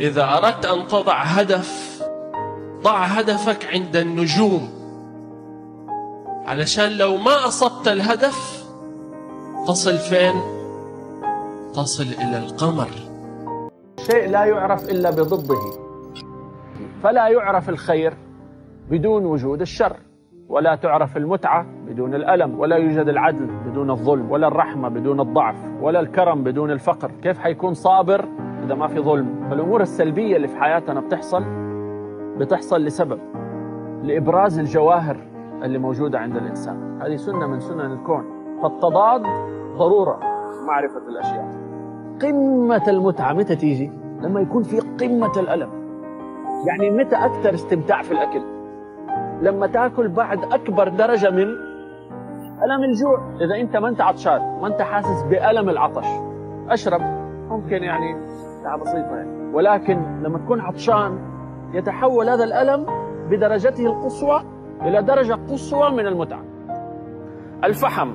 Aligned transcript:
إذا 0.00 0.24
أردت 0.24 0.66
أن 0.66 0.86
تضع 0.86 1.22
هدف 1.22 2.02
ضع 2.82 3.04
هدفك 3.04 3.74
عند 3.74 3.96
النجوم. 3.96 4.68
علشان 6.46 6.98
لو 6.98 7.16
ما 7.16 7.46
أصبت 7.46 7.88
الهدف 7.88 8.64
تصل 9.66 9.98
فين؟ 9.98 10.34
تصل 11.72 12.02
إلى 12.02 12.38
القمر. 12.38 12.88
شيء 13.98 14.28
لا 14.28 14.44
يعرف 14.44 14.88
إلا 14.90 15.10
بضده. 15.10 15.60
فلا 17.02 17.28
يعرف 17.28 17.68
الخير 17.68 18.14
بدون 18.90 19.24
وجود 19.24 19.60
الشر 19.60 19.96
ولا 20.48 20.74
تعرف 20.74 21.16
المتعة 21.16 21.66
بدون 21.86 22.14
الألم 22.14 22.60
ولا 22.60 22.76
يوجد 22.76 23.08
العدل 23.08 23.46
بدون 23.46 23.90
الظلم 23.90 24.30
ولا 24.30 24.48
الرحمة 24.48 24.88
بدون 24.88 25.20
الضعف 25.20 25.56
ولا 25.80 26.00
الكرم 26.00 26.44
بدون 26.44 26.70
الفقر. 26.70 27.10
كيف 27.22 27.38
حيكون 27.38 27.74
صابر 27.74 28.28
إذا 28.66 28.74
ما 28.74 28.86
في 28.86 29.00
ظلم. 29.00 29.46
فالأمور 29.50 29.80
السلبية 29.80 30.36
اللي 30.36 30.48
في 30.48 30.56
حياتنا 30.56 31.00
بتحصل 31.00 31.44
بتحصل 32.38 32.84
لسبب 32.84 33.18
لإبراز 34.02 34.58
الجواهر 34.58 35.16
اللي 35.62 35.78
موجودة 35.78 36.18
عند 36.18 36.36
الإنسان. 36.36 37.02
هذه 37.02 37.16
سنة 37.16 37.46
من 37.46 37.60
سنن 37.60 37.92
الكون. 37.92 38.24
فالتضاد 38.62 39.22
ضرورة 39.76 40.20
معرفة 40.66 41.08
الأشياء. 41.08 41.50
قمة 42.22 42.82
المتعة 42.88 43.32
متى 43.32 43.56
تيجي؟ 43.56 43.92
لما 44.20 44.40
يكون 44.40 44.62
في 44.62 44.80
قمة 44.80 45.32
الألم. 45.36 45.70
يعني 46.66 46.90
متى 46.90 47.16
أكثر 47.16 47.54
استمتاع 47.54 48.02
في 48.02 48.12
الأكل؟ 48.12 48.42
لما 49.42 49.66
تأكل 49.66 50.08
بعد 50.08 50.44
أكبر 50.44 50.88
درجة 50.88 51.30
من 51.30 51.48
ألم 52.64 52.84
الجوع. 52.84 53.22
إذا 53.40 53.54
أنت 53.60 53.76
ما 53.76 53.88
أنت 53.88 54.00
عطشان 54.00 54.58
ما 54.60 54.66
أنت 54.66 54.82
حاسس 54.82 55.22
بألم 55.22 55.68
العطش. 55.68 56.06
أشرب. 56.68 57.00
ممكن 57.50 57.82
يعني 57.82 58.16
ساعة 58.66 58.78
بسيطة 58.78 59.16
يعني. 59.16 59.54
ولكن 59.54 60.22
لما 60.22 60.38
تكون 60.38 60.60
عطشان 60.60 61.18
يتحول 61.72 62.28
هذا 62.28 62.44
الألم 62.44 62.86
بدرجته 63.30 63.86
القصوى 63.86 64.42
إلى 64.82 65.02
درجة 65.02 65.34
قصوى 65.34 65.90
من 65.90 66.06
المتعة. 66.06 66.44
الفحم 67.64 68.14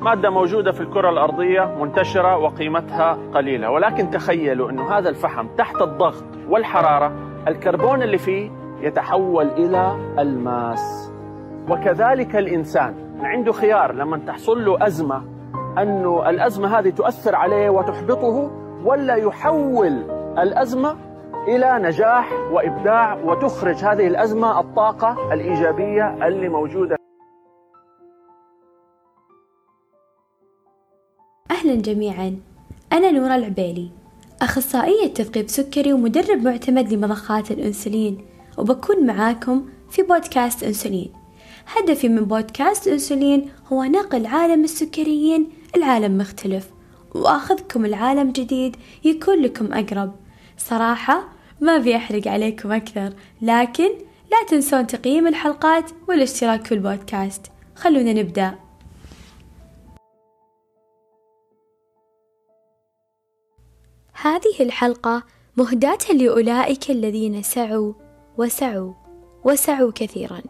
مادة 0.00 0.30
موجودة 0.30 0.72
في 0.72 0.80
الكرة 0.80 1.10
الأرضية 1.10 1.76
منتشرة 1.80 2.36
وقيمتها 2.36 3.18
قليلة. 3.34 3.70
ولكن 3.70 4.10
تخيلوا 4.10 4.70
أنه 4.70 4.98
هذا 4.98 5.08
الفحم 5.08 5.48
تحت 5.56 5.82
الضغط 5.82 6.24
والحرارة 6.48 7.12
الكربون 7.48 8.02
اللي 8.02 8.18
فيه 8.18 8.50
يتحول 8.80 9.46
إلى 9.46 9.96
الماس. 10.18 11.12
وكذلك 11.70 12.36
الإنسان 12.36 12.94
عنده 13.22 13.52
خيار 13.52 13.92
لما 13.92 14.18
تحصل 14.18 14.64
له 14.64 14.86
أزمة 14.86 15.22
أنه 15.78 16.30
الأزمة 16.30 16.78
هذه 16.78 16.90
تؤثر 16.90 17.36
عليه 17.36 17.70
وتحبطه 17.70 18.59
ولا 18.84 19.14
يحول 19.14 20.10
الأزمة 20.38 20.96
إلى 21.48 21.78
نجاح 21.88 22.32
وإبداع 22.32 23.14
وتخرج 23.24 23.74
هذه 23.74 24.06
الأزمة 24.06 24.60
الطاقة 24.60 25.32
الإيجابية 25.32 26.26
اللي 26.26 26.48
موجودة. 26.48 26.96
أهلا 31.50 31.74
جميعا. 31.74 32.36
أنا 32.92 33.10
نورا 33.10 33.36
العبيلي 33.36 33.90
أخصائية 34.42 35.14
تثقيب 35.14 35.48
سكري 35.48 35.92
ومدرب 35.92 36.42
معتمد 36.42 36.92
لمضخات 36.92 37.50
الأنسولين 37.50 38.26
وبكون 38.58 39.06
معاكم 39.06 39.68
في 39.90 40.02
بودكاست 40.02 40.62
أنسولين. 40.62 41.12
هدفي 41.76 42.08
من 42.08 42.24
بودكاست 42.24 42.88
أنسولين 42.88 43.50
هو 43.72 43.84
نقل 43.84 44.26
عالم 44.26 44.64
السكريين 44.64 45.48
العالم 45.76 46.18
مختلف. 46.18 46.70
وأخذكم 47.14 47.84
العالم 47.84 48.30
جديد 48.30 48.76
يكون 49.04 49.42
لكم 49.42 49.72
أقرب. 49.72 50.12
صراحة 50.58 51.28
ما 51.60 51.76
أبي 51.76 51.96
أحرق 51.96 52.28
عليكم 52.28 52.72
أكثر 52.72 53.12
لكن 53.42 53.88
لا 54.30 54.44
تنسون 54.48 54.86
تقييم 54.86 55.26
الحلقات 55.26 55.90
والاشتراك 56.08 56.66
في 56.66 56.74
البودكاست. 56.74 57.46
خلونا 57.76 58.12
نبدأ. 58.12 58.54
هذه 64.22 64.60
الحلقة 64.60 65.22
مهداة 65.56 66.12
لأولئك 66.12 66.90
الذين 66.90 67.42
سعوا 67.42 67.92
وسعوا 68.38 68.92
وسعوا 69.44 69.92
كثيرا 69.94 70.42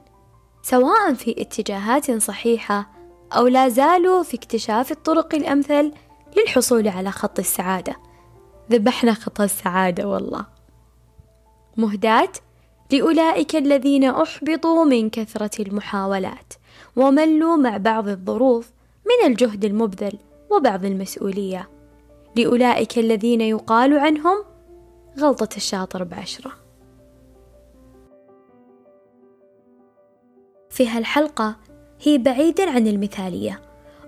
سواء 0.62 1.14
في 1.14 1.42
اتجاهات 1.42 2.22
صحيحة 2.22 2.90
أو 3.32 3.46
لا 3.46 3.68
زالوا 3.68 4.22
في 4.22 4.36
اكتشاف 4.36 4.92
الطرق 4.92 5.34
الأمثل 5.34 5.92
للحصول 6.36 6.88
على 6.88 7.10
خط 7.10 7.38
السعادة. 7.38 7.96
ذبحنا 8.70 9.12
خط 9.14 9.40
السعادة 9.40 10.08
والله. 10.08 10.46
مهداة 11.76 12.32
لأولئك 12.92 13.56
الذين 13.56 14.04
أحبطوا 14.04 14.84
من 14.84 15.10
كثرة 15.10 15.62
المحاولات 15.62 16.54
وملوا 16.96 17.56
مع 17.56 17.76
بعض 17.76 18.08
الظروف 18.08 18.70
من 19.06 19.32
الجهد 19.32 19.64
المبذل 19.64 20.18
وبعض 20.50 20.84
المسؤولية. 20.84 21.68
لأولئك 22.36 22.98
الذين 22.98 23.40
يقال 23.40 23.98
عنهم 23.98 24.44
غلطة 25.18 25.56
الشاطر 25.56 26.04
بعشرة. 26.04 26.52
في 30.70 30.88
هالحلقة 30.88 31.56
هي 32.02 32.18
بعيدا 32.18 32.70
عن 32.70 32.86
المثالية 32.86 33.60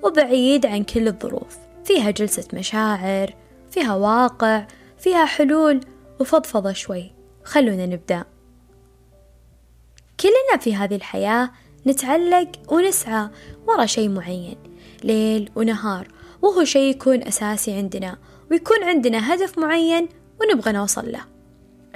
وبعيد 0.02 0.66
عن 0.66 0.84
كل 0.84 1.08
الظروف. 1.08 1.58
فيها 1.84 2.10
جلسة 2.10 2.48
مشاعر 2.52 3.34
فيها 3.70 3.94
واقع 3.94 4.66
فيها 4.98 5.24
حلول. 5.24 5.80
وفضفضة 6.20 6.72
شوي. 6.72 7.12
خلونا 7.44 7.86
نبدأ. 7.86 8.24
كلنا 10.20 10.60
في 10.60 10.74
هذه 10.74 10.94
الحياة 10.94 11.50
نتعلق 11.86 12.48
ونسعى 12.72 13.28
ورا 13.66 13.86
شيء 13.86 14.08
معين. 14.08 14.56
ليل 15.04 15.50
ونهار 15.56 16.08
وهو 16.42 16.64
شيء 16.64 16.90
يكون 16.90 17.22
أساسي 17.22 17.72
عندنا 17.72 18.18
ويكون 18.50 18.84
عندنا 18.84 19.34
هدف 19.34 19.58
معين 19.58 20.08
ونبغى 20.40 20.72
نوصل 20.72 21.12
له. 21.12 21.24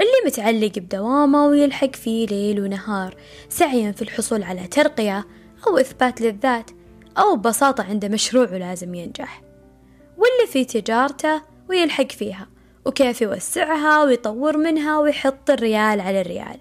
اللي 0.01 0.27
متعلق 0.27 0.79
بدوامه 0.79 1.47
ويلحق 1.47 1.97
فيه 1.97 2.27
ليل 2.27 2.61
ونهار 2.61 3.17
سعيا 3.49 3.93
في 3.93 4.03
الحصول 4.03 4.43
على 4.43 4.67
ترقية 4.67 5.27
أو 5.67 5.79
إثبات 5.79 6.21
للذات 6.21 6.71
أو 7.19 7.37
ببساطة 7.37 7.85
عنده 7.85 8.09
مشروع 8.09 8.53
ولازم 8.53 8.95
ينجح. 8.95 9.46
واللي 10.17 10.47
في 10.53 10.65
تجارته 10.65 11.43
ويلحق 11.69 12.13
فيها 12.13 12.49
وكيف 12.85 13.23
يوسعها 13.23 14.05
ويطور 14.05 14.57
منها 14.57 14.99
ويحط 14.99 15.51
الريال 15.51 16.01
على 16.01 16.21
الريال. 16.21 16.59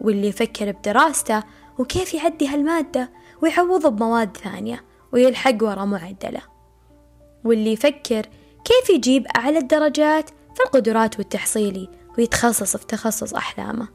واللي 0.00 0.28
يفكر 0.28 0.72
بدراسته 0.72 1.42
وكيف 1.78 2.14
يعدي 2.14 2.48
هالمادة 2.48 3.10
ويعوض 3.42 3.86
بمواد 3.86 4.36
ثانية 4.36 4.84
ويلحق 5.12 5.62
ورا 5.62 5.84
معدله. 5.84 6.42
واللي 7.44 7.72
يفكر 7.72 8.26
كيف 8.64 8.90
يجيب 8.90 9.26
أعلى 9.36 9.58
الدرجات 9.58 10.30
في 10.30 10.62
القدرات 10.66 11.18
والتحصيلي 11.18 11.88
ويتخصص 12.18 12.76
في 12.76 12.86
تخصص 12.86 13.34
أحلامه. 13.34 13.88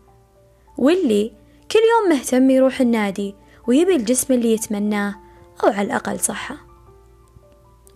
واللي 0.78 1.32
كل 1.72 1.80
يوم 1.80 2.18
مهتم 2.18 2.50
يروح 2.50 2.82
النادي 2.82 3.36
ويبي 3.68 3.96
الجسم 3.96 4.34
اللي 4.34 4.54
يتمناه 4.54 5.16
أو 5.64 5.70
على 5.70 5.82
الأقل 5.82 6.20
صحة. 6.20 6.71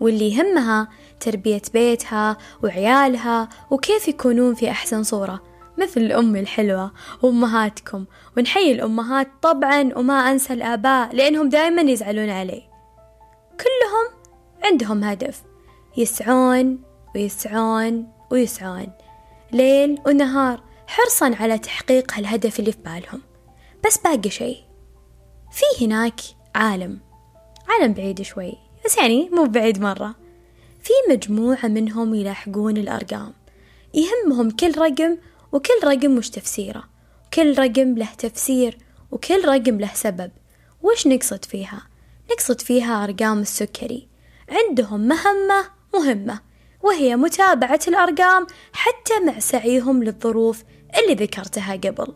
واللي 0.00 0.32
يهمها 0.32 0.88
تربية 1.20 1.62
بيتها 1.72 2.36
وعيالها 2.64 3.48
وكيف 3.70 4.08
يكونون 4.08 4.54
في 4.54 4.70
أحسن 4.70 5.02
صورة 5.02 5.42
مثل 5.78 6.00
الأم 6.00 6.36
الحلوة 6.36 6.92
وأمهاتكم 7.22 8.04
ونحيي 8.36 8.72
الأمهات 8.72 9.28
طبعا 9.42 9.90
وما 9.96 10.30
أنسى 10.30 10.52
الآباء 10.52 11.14
لأنهم 11.14 11.48
دائما 11.48 11.82
يزعلون 11.82 12.30
علي 12.30 12.62
كلهم 13.60 14.22
عندهم 14.64 15.04
هدف 15.04 15.42
يسعون 15.96 16.78
ويسعون 17.14 18.08
ويسعون 18.30 18.92
ليل 19.52 19.98
ونهار 20.06 20.62
حرصا 20.86 21.34
على 21.40 21.58
تحقيق 21.58 22.14
هالهدف 22.14 22.60
اللي 22.60 22.72
في 22.72 22.78
بالهم. 22.84 23.22
بس 23.86 23.98
باقي 23.98 24.30
شيء 24.30 24.64
في 25.52 25.84
هناك 25.84 26.20
عالم 26.54 27.00
عالم 27.68 27.92
بعيد 27.92 28.22
شوي. 28.22 28.65
بس 28.86 28.96
يعني 28.96 29.28
مو 29.32 29.44
بعيد 29.44 29.80
مرة. 29.80 30.14
في 30.82 30.92
مجموعة 31.10 31.66
منهم 31.66 32.14
يلاحقون 32.14 32.76
الأرقام. 32.76 33.32
يهمهم 33.94 34.50
كل 34.50 34.78
رقم 34.78 35.16
وكل 35.52 35.74
رقم 35.84 36.18
وش 36.18 36.30
تفسيره. 36.30 36.84
كل 37.34 37.58
رقم 37.58 37.98
له 37.98 38.08
تفسير 38.18 38.78
وكل 39.10 39.44
رقم 39.44 39.80
له 39.80 39.90
سبب. 39.94 40.30
وش 40.82 41.06
نقصد 41.06 41.44
فيها؟ 41.44 41.82
نقصد 42.32 42.60
فيها 42.60 43.04
أرقام 43.04 43.38
السكري. 43.38 44.08
عندهم 44.48 45.00
مهمة 45.00 45.64
مهمة 45.94 46.40
وهي 46.82 47.16
متابعة 47.16 47.80
الأرقام 47.88 48.46
حتى 48.72 49.20
مع 49.26 49.38
سعيهم 49.38 50.02
للظروف 50.02 50.64
اللي 50.98 51.14
ذكرتها 51.14 51.72
قبل. 51.72 52.14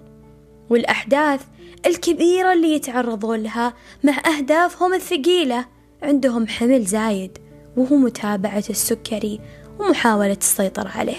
والأحداث 0.71 1.41
الكبيرة 1.87 2.53
اللي 2.53 2.75
يتعرضون 2.75 3.43
لها 3.43 3.75
مع 4.05 4.19
أهدافهم 4.37 4.95
الثقيلة 4.95 5.80
عندهم 6.03 6.47
حمل 6.47 6.85
زايد 6.85 7.39
وهو 7.77 7.97
متابعة 7.97 8.65
السكري 8.71 9.41
ومحاولة 9.79 10.33
السيطرة 10.41 10.89
عليه. 10.89 11.17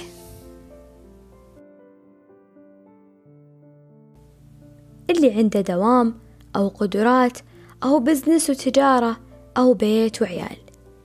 اللي 5.10 5.32
عنده 5.34 5.62
دوام 5.62 6.14
أو 6.56 6.68
قدرات 6.68 7.38
أو 7.84 8.00
business 8.00 8.50
وتجارة 8.50 9.18
أو 9.58 9.74
بيت 9.74 10.22
وعيال. 10.22 10.58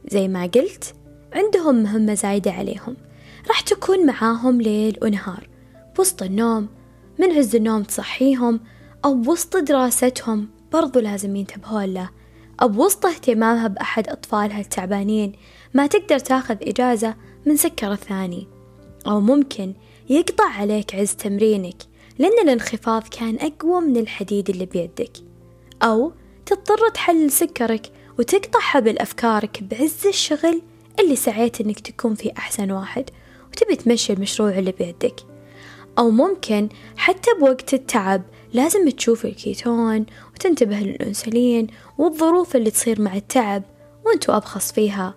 زي 0.09 0.29
ما 0.29 0.43
قلت 0.43 0.95
عندهم 1.33 1.83
مهمة 1.83 2.15
زايدة 2.15 2.53
عليهم. 2.53 2.97
راح 3.49 3.61
تكون 3.61 4.07
معاهم 4.07 4.61
ليل 4.61 4.99
ونهار 5.03 5.49
وسط 5.99 6.23
النوم 6.23 6.69
من 7.19 7.33
عز 7.33 7.57
النوم 7.57 7.83
تصحيهم 7.83 8.61
أو 9.05 9.23
وسط 9.27 9.57
دراستهم 9.57 10.49
برضو 10.73 11.01
لازم 11.01 11.37
ينتبهون 11.37 11.85
له. 11.85 12.11
بوسط 12.63 13.07
اهتمامها 13.07 13.69
بأحد 13.69 14.09
أطفالها 14.09 14.61
التعبانين 14.61 15.33
ما 15.75 15.87
تقدر 15.87 16.19
تاخذ 16.19 16.57
إجازة 16.63 17.15
من 17.47 17.57
سكر 17.57 17.93
الثاني. 17.93 18.47
أو 19.07 19.21
ممكن 19.21 19.75
يقطع 20.09 20.49
عليك 20.49 20.95
عز 20.95 21.15
تمرينك 21.15 21.77
لأن 22.19 22.39
الانخفاض 22.43 23.03
كان 23.09 23.39
أقوى 23.41 23.81
من 23.81 23.97
الحديد 23.97 24.51
اللي 24.51 24.67
بيدك. 24.67 25.13
أو 25.83 26.13
تضطر 26.47 26.89
تحلل 26.89 27.31
سكرك 27.31 27.93
وتقطع 28.19 28.61
حبل 28.61 28.99
أفكارك 28.99 29.63
بعز 29.63 30.07
الشغل 30.07 30.63
اللي 31.01 31.17
سعيت 31.17 31.61
إنك 31.61 31.81
تكون 31.81 32.15
في 32.15 32.33
أحسن 32.39 32.71
واحد 32.71 33.11
وتبي 33.49 33.77
تمشي 33.77 34.13
المشروع 34.13 34.59
اللي 34.59 34.73
بيدك. 34.73 35.21
أو 35.99 36.11
ممكن 36.11 36.69
حتى 36.97 37.31
بوقت 37.41 37.75
التعب 37.75 38.23
لازم 38.53 38.89
تشوف 38.91 39.25
الكيتون 39.25 40.07
وتنتبه 40.35 40.77
للأنسولين 40.77 41.67
والظروف 41.99 42.57
اللي 42.57 42.71
تصير 42.71 43.01
مع 43.01 43.17
التعب 43.17 43.63
وانتو 44.07 44.33
أبخص 44.33 44.73
فيها. 44.73 45.15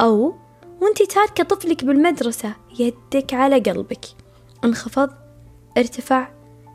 أو 0.00 0.34
وانتي 0.80 1.06
تاركة 1.06 1.44
طفلك 1.44 1.84
بالمدرسة 1.84 2.54
يدك 2.78 3.34
على 3.34 3.58
قلبك. 3.58 4.04
انخفض 4.64 5.10
ارتفع 5.78 6.28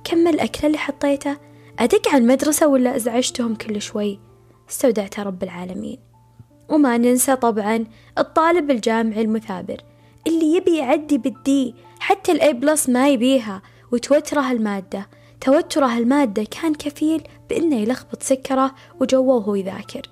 كم 0.03 0.27
الأكل 0.27 0.67
اللي 0.67 0.77
حطيته. 0.77 1.37
أدق 1.79 2.09
على 2.09 2.17
المدرسة 2.17 2.67
ولا 2.67 2.95
أزعجتهم 2.95 3.55
كل 3.55 3.81
شوي؟ 3.81 4.19
استودعت 4.69 5.19
رب 5.19 5.43
العالمين. 5.43 5.97
وما 6.69 6.97
ننسى 6.97 7.35
طبعا 7.35 7.85
الطالب 8.17 8.71
الجامعي 8.71 9.21
المثابر 9.21 9.77
اللي 10.27 10.55
يبي 10.55 10.77
يعدي 10.77 11.17
بال 11.17 11.56
D 11.56 11.75
حتى 11.99 12.31
ال 12.31 12.53
A 12.53 12.61
plus 12.61 12.89
ما 12.89 13.09
يبيها 13.09 13.61
وتوتره 13.91 14.51
المادة. 14.51 15.09
توتره 15.41 15.97
المادة 15.97 16.43
كان 16.43 16.73
كفيل 16.73 17.27
بأنه 17.49 17.75
يلخبط 17.75 18.23
سكره 18.23 18.75
وجوه 19.01 19.35
وهو 19.35 19.55
يذاكر. 19.55 20.09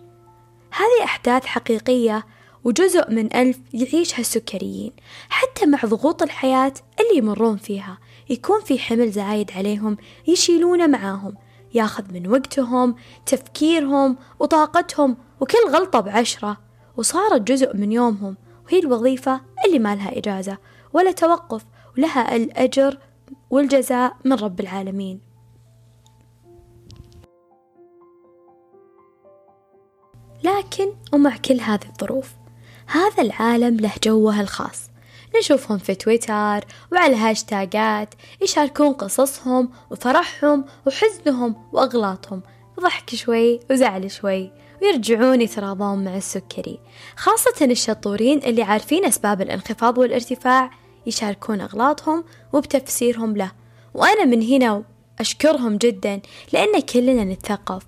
هذه 0.71 1.03
أحداث 1.03 1.45
حقيقية 1.45 2.25
وجزء 2.63 3.11
من 3.11 3.35
ألف 3.35 3.59
يعيشها 3.73 4.19
السكريين 4.19 4.91
حتى 5.29 5.65
مع 5.65 5.79
ضغوط 5.85 6.23
الحياة 6.23 6.73
اللي 6.99 7.17
يمرون 7.17 7.57
فيها 7.57 7.97
يكون 8.29 8.61
في 8.61 8.79
حمل 8.79 9.11
زايد 9.11 9.51
عليهم 9.51 9.97
يشيلونه 10.27 10.87
معاهم 10.87 11.35
ياخذ 11.73 12.13
من 12.13 12.27
وقتهم 12.27 12.95
تفكيرهم 13.25 14.17
وطاقتهم 14.39 15.17
وكل 15.39 15.57
غلطة 15.69 15.99
بعشرة. 15.99 16.57
وصارت 16.97 17.41
جزء 17.41 17.77
من 17.77 17.91
يومهم 17.91 18.37
وهي 18.65 18.79
الوظيفة 18.79 19.41
اللي 19.65 19.79
ما 19.79 19.95
لها 19.95 20.17
إجازة 20.17 20.57
ولا 20.93 21.11
توقف 21.11 21.65
ولها 21.97 22.35
الأجر 22.35 22.97
والجزاء 23.53 24.17
من 24.25 24.33
رب 24.33 24.59
العالمين. 24.59 25.19
لكن 30.43 30.93
ومع 31.13 31.37
كل 31.37 31.59
هذه 31.59 31.85
الظروف 31.85 32.31
هذا 32.87 33.23
العالم 33.23 33.77
له 33.77 33.91
جوه 34.03 34.41
الخاص. 34.41 34.89
نشوفهم 35.39 35.77
في 35.77 35.95
تويتر 35.95 36.65
وعلى 36.91 37.15
هاشتاقات 37.15 38.13
يشاركون 38.41 38.93
قصصهم 38.93 39.69
وفرحهم 39.91 40.65
وحزنهم 40.87 41.55
وأغلاطهم. 41.73 42.41
وضحك 42.77 43.15
شوي 43.15 43.59
وزعل 43.71 44.11
شوي 44.11 44.51
ويرجعون 44.81 45.41
يتراضون 45.41 46.03
مع 46.03 46.17
السكري 46.17 46.79
خاصة 47.15 47.65
الشطورين 47.65 48.37
اللي 48.37 48.63
عارفين 48.63 49.05
أسباب 49.05 49.41
الانخفاض 49.41 49.97
والارتفاع 49.97 50.82
يشاركون 51.07 51.61
أغلاطهم 51.61 52.23
وبتفسيرهم 52.53 53.37
له. 53.37 53.51
وأنا 53.93 54.25
من 54.25 54.41
هنا 54.41 54.83
أشكرهم 55.19 55.77
جدا 55.77 56.21
لأن 56.53 56.79
كلنا 56.79 57.23
نتثقف. 57.23 57.83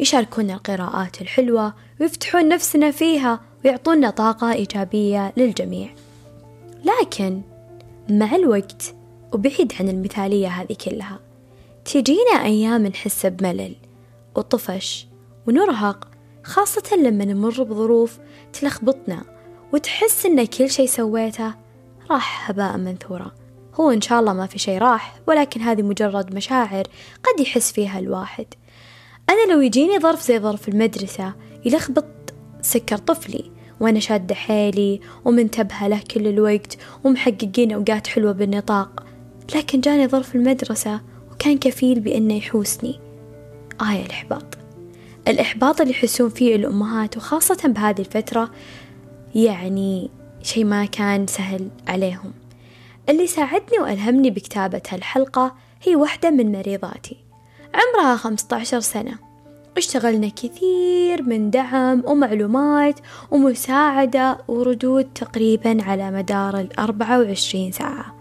يشاركون 0.00 0.50
القراءات 0.50 1.20
الحلوة 1.20 1.74
ويفتحون 2.00 2.48
نفسنا 2.48 2.90
فيها 2.90 3.40
ويعطونا 3.64 4.10
طاقة 4.10 4.52
إيجابية 4.52 5.32
للجميع. 5.36 5.94
لكن 6.84 7.42
مع 8.10 8.34
الوقت 8.34 8.94
وبعيد 9.32 9.72
عن 9.80 9.88
المثالية 9.88 10.48
هذه 10.48 10.76
كلها 10.84 11.18
تجينا 11.84 12.44
أيام 12.44 12.86
نحس 12.86 13.26
بملل 13.26 13.74
وطفش 14.36 15.06
ونرهق 15.46 16.08
خاصة 16.44 16.96
لما 16.96 17.24
نمر 17.24 17.62
بظروف 17.62 18.18
تلخبطنا 18.52 19.22
وتحس 19.72 20.26
إن 20.26 20.44
كل 20.44 20.70
شي 20.70 20.86
سويته 20.86 21.54
راح 22.10 22.50
هباء 22.50 22.76
منثورا. 22.76 23.32
هو 23.74 23.90
إن 23.90 24.00
شاء 24.00 24.20
الله 24.20 24.32
ما 24.32 24.46
في 24.46 24.58
شي 24.58 24.78
راح 24.78 25.20
ولكن 25.26 25.60
هذه 25.60 25.82
مجرد 25.82 26.34
مشاعر 26.34 26.84
قد 27.22 27.40
يحس 27.40 27.72
فيها 27.72 27.98
الواحد. 27.98 28.46
أنا 29.30 29.52
لو 29.52 29.60
يجيني 29.60 29.98
ظرف 29.98 30.22
زي 30.22 30.38
ظرف 30.38 30.68
المدرسة 30.68 31.34
يلخبط 31.64 32.04
سكر 32.62 32.96
طفلي 32.96 33.50
وأنا 33.80 34.00
شادة 34.00 34.34
حيلي 34.34 35.00
ومنتبهة 35.24 35.88
له 35.88 36.00
كل 36.10 36.26
الوقت 36.26 36.76
ومحققين 37.04 37.72
أوقات 37.72 38.06
حلوة 38.06 38.32
بالنطاق 38.32 39.04
لكن 39.54 39.80
جاني 39.80 40.08
ظرف 40.08 40.34
المدرسة 40.34 41.00
وكان 41.32 41.58
كفيل 41.58 42.00
بأنه 42.00 42.34
يحوسني. 42.34 43.00
آية 43.90 44.06
الإحباط. 44.06 44.58
الإحباط 45.28 45.80
اللي 45.80 45.92
يحسون 45.92 46.28
فيه 46.28 46.56
الأمهات 46.56 47.16
وخاصة 47.16 47.68
بهذه 47.68 48.00
الفترة 48.00 48.50
يعني 49.34 50.10
شي 50.42 50.64
ما 50.64 50.84
كان 50.84 51.26
سهل 51.26 51.68
عليهم. 51.88 52.32
اللي 53.08 53.26
ساعدني 53.26 53.78
وألهمني 53.80 54.30
بكتابة 54.30 54.82
هالحلقة 54.88 55.54
هي 55.82 55.96
واحدة 55.96 56.30
من 56.30 56.52
مريضاتي. 56.52 57.16
عمرها 57.74 58.16
15 58.16 58.80
سنة. 58.80 59.18
اشتغلنا 59.76 60.28
كثير 60.28 61.22
من 61.22 61.50
دعم 61.50 62.02
ومعلومات 62.06 63.00
ومساعدة 63.30 64.38
وردود 64.48 65.04
تقريبا 65.14 65.82
على 65.82 66.10
مدار 66.10 66.60
الأربعة 66.60 67.20
وعشرين 67.20 67.72
ساعة. 67.72 68.14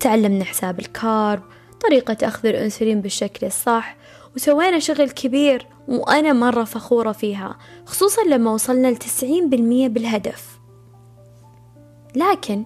تعلمنا 0.00 0.44
حساب 0.44 0.78
الكارب 0.80 1.42
طريقة 1.80 2.16
أخذ 2.22 2.48
الأنسولين 2.48 3.00
بالشكل 3.00 3.46
الصح 3.46 3.96
وسوينا 4.36 4.78
شغل 4.78 5.10
كبير 5.10 5.66
وأنا 5.88 6.32
مرة 6.32 6.64
فخورة 6.64 7.12
فيها 7.12 7.58
خصوصا 7.86 8.22
لما 8.22 8.50
وصلنا 8.50 8.88
لتسعين 8.88 9.50
بالمية 9.50 9.88
بالهدف. 9.88 10.57
لكن 12.18 12.64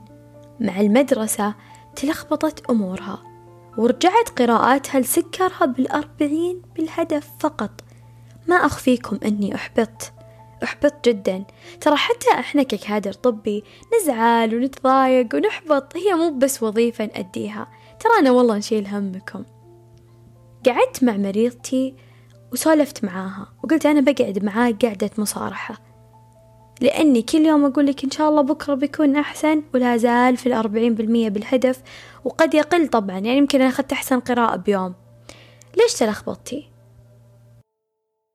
مع 0.60 0.80
المدرسة 0.80 1.54
تلخبطت 1.96 2.70
أمورها 2.70 3.22
ورجعت 3.78 4.28
قراءاتها 4.38 5.00
لسكرها 5.00 5.64
بالأربعين 5.66 6.62
بالهدف 6.76 7.30
فقط. 7.38 7.70
ما 8.48 8.56
أخفيكم 8.56 9.18
أني 9.24 9.54
أحبطت 9.54 10.12
أحبط 10.62 11.08
جدا. 11.08 11.44
ترى 11.80 11.96
حتى 11.96 12.30
إحنا 12.32 12.62
ككادر 12.62 13.12
طبي 13.12 13.64
نزعل 13.94 14.54
ونتضايق 14.54 15.34
ونحبط 15.34 15.96
هي 15.96 16.14
مو 16.14 16.38
بس 16.38 16.62
وظيفة 16.62 17.04
نأديها. 17.04 17.68
ترانا 18.00 18.30
والله 18.30 18.56
نشيل 18.56 18.86
همكم. 18.86 19.44
قعدت 20.66 21.04
مع 21.04 21.16
مريضتي 21.16 21.94
وسولفت 22.52 23.04
معاها 23.04 23.52
وقلت 23.64 23.86
أنا 23.86 24.00
بقعد 24.00 24.44
معاه 24.44 24.74
قعدة 24.82 25.10
مصارحة. 25.18 25.91
لأني 26.80 27.22
كل 27.22 27.38
يوم 27.38 27.64
أقول 27.64 27.86
لك 27.86 28.04
إن 28.04 28.10
شاء 28.10 28.28
الله 28.28 28.42
بكرة 28.42 28.74
بيكون 28.74 29.16
أحسن 29.16 29.62
ولا 29.74 29.96
زال 29.96 30.36
في 30.36 30.46
الأربعين 30.46 30.94
بالمية 30.94 31.28
بالهدف 31.28 31.82
وقد 32.24 32.54
يقل 32.54 32.88
طبعا 32.88 33.18
يعني 33.18 33.38
يمكن 33.38 33.60
أنا 33.60 33.70
أخذت 33.70 33.92
أحسن 33.92 34.20
قراءة 34.20 34.56
بيوم 34.56 34.94
ليش 35.76 35.94
تلخبطتي؟ 35.94 36.68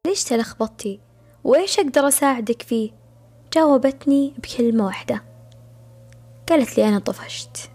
ليش 0.07 0.23
تلخبطتي؟ 0.23 0.99
وإيش 1.43 1.79
أقدر 1.79 2.07
أساعدك 2.07 2.61
فيه؟ 2.61 2.91
جاوبتني 3.53 4.33
بكلمة 4.37 4.85
واحدة 4.85 5.23
قالت 6.49 6.77
لي 6.77 6.89
أنا 6.89 6.99
طفشت 6.99 7.69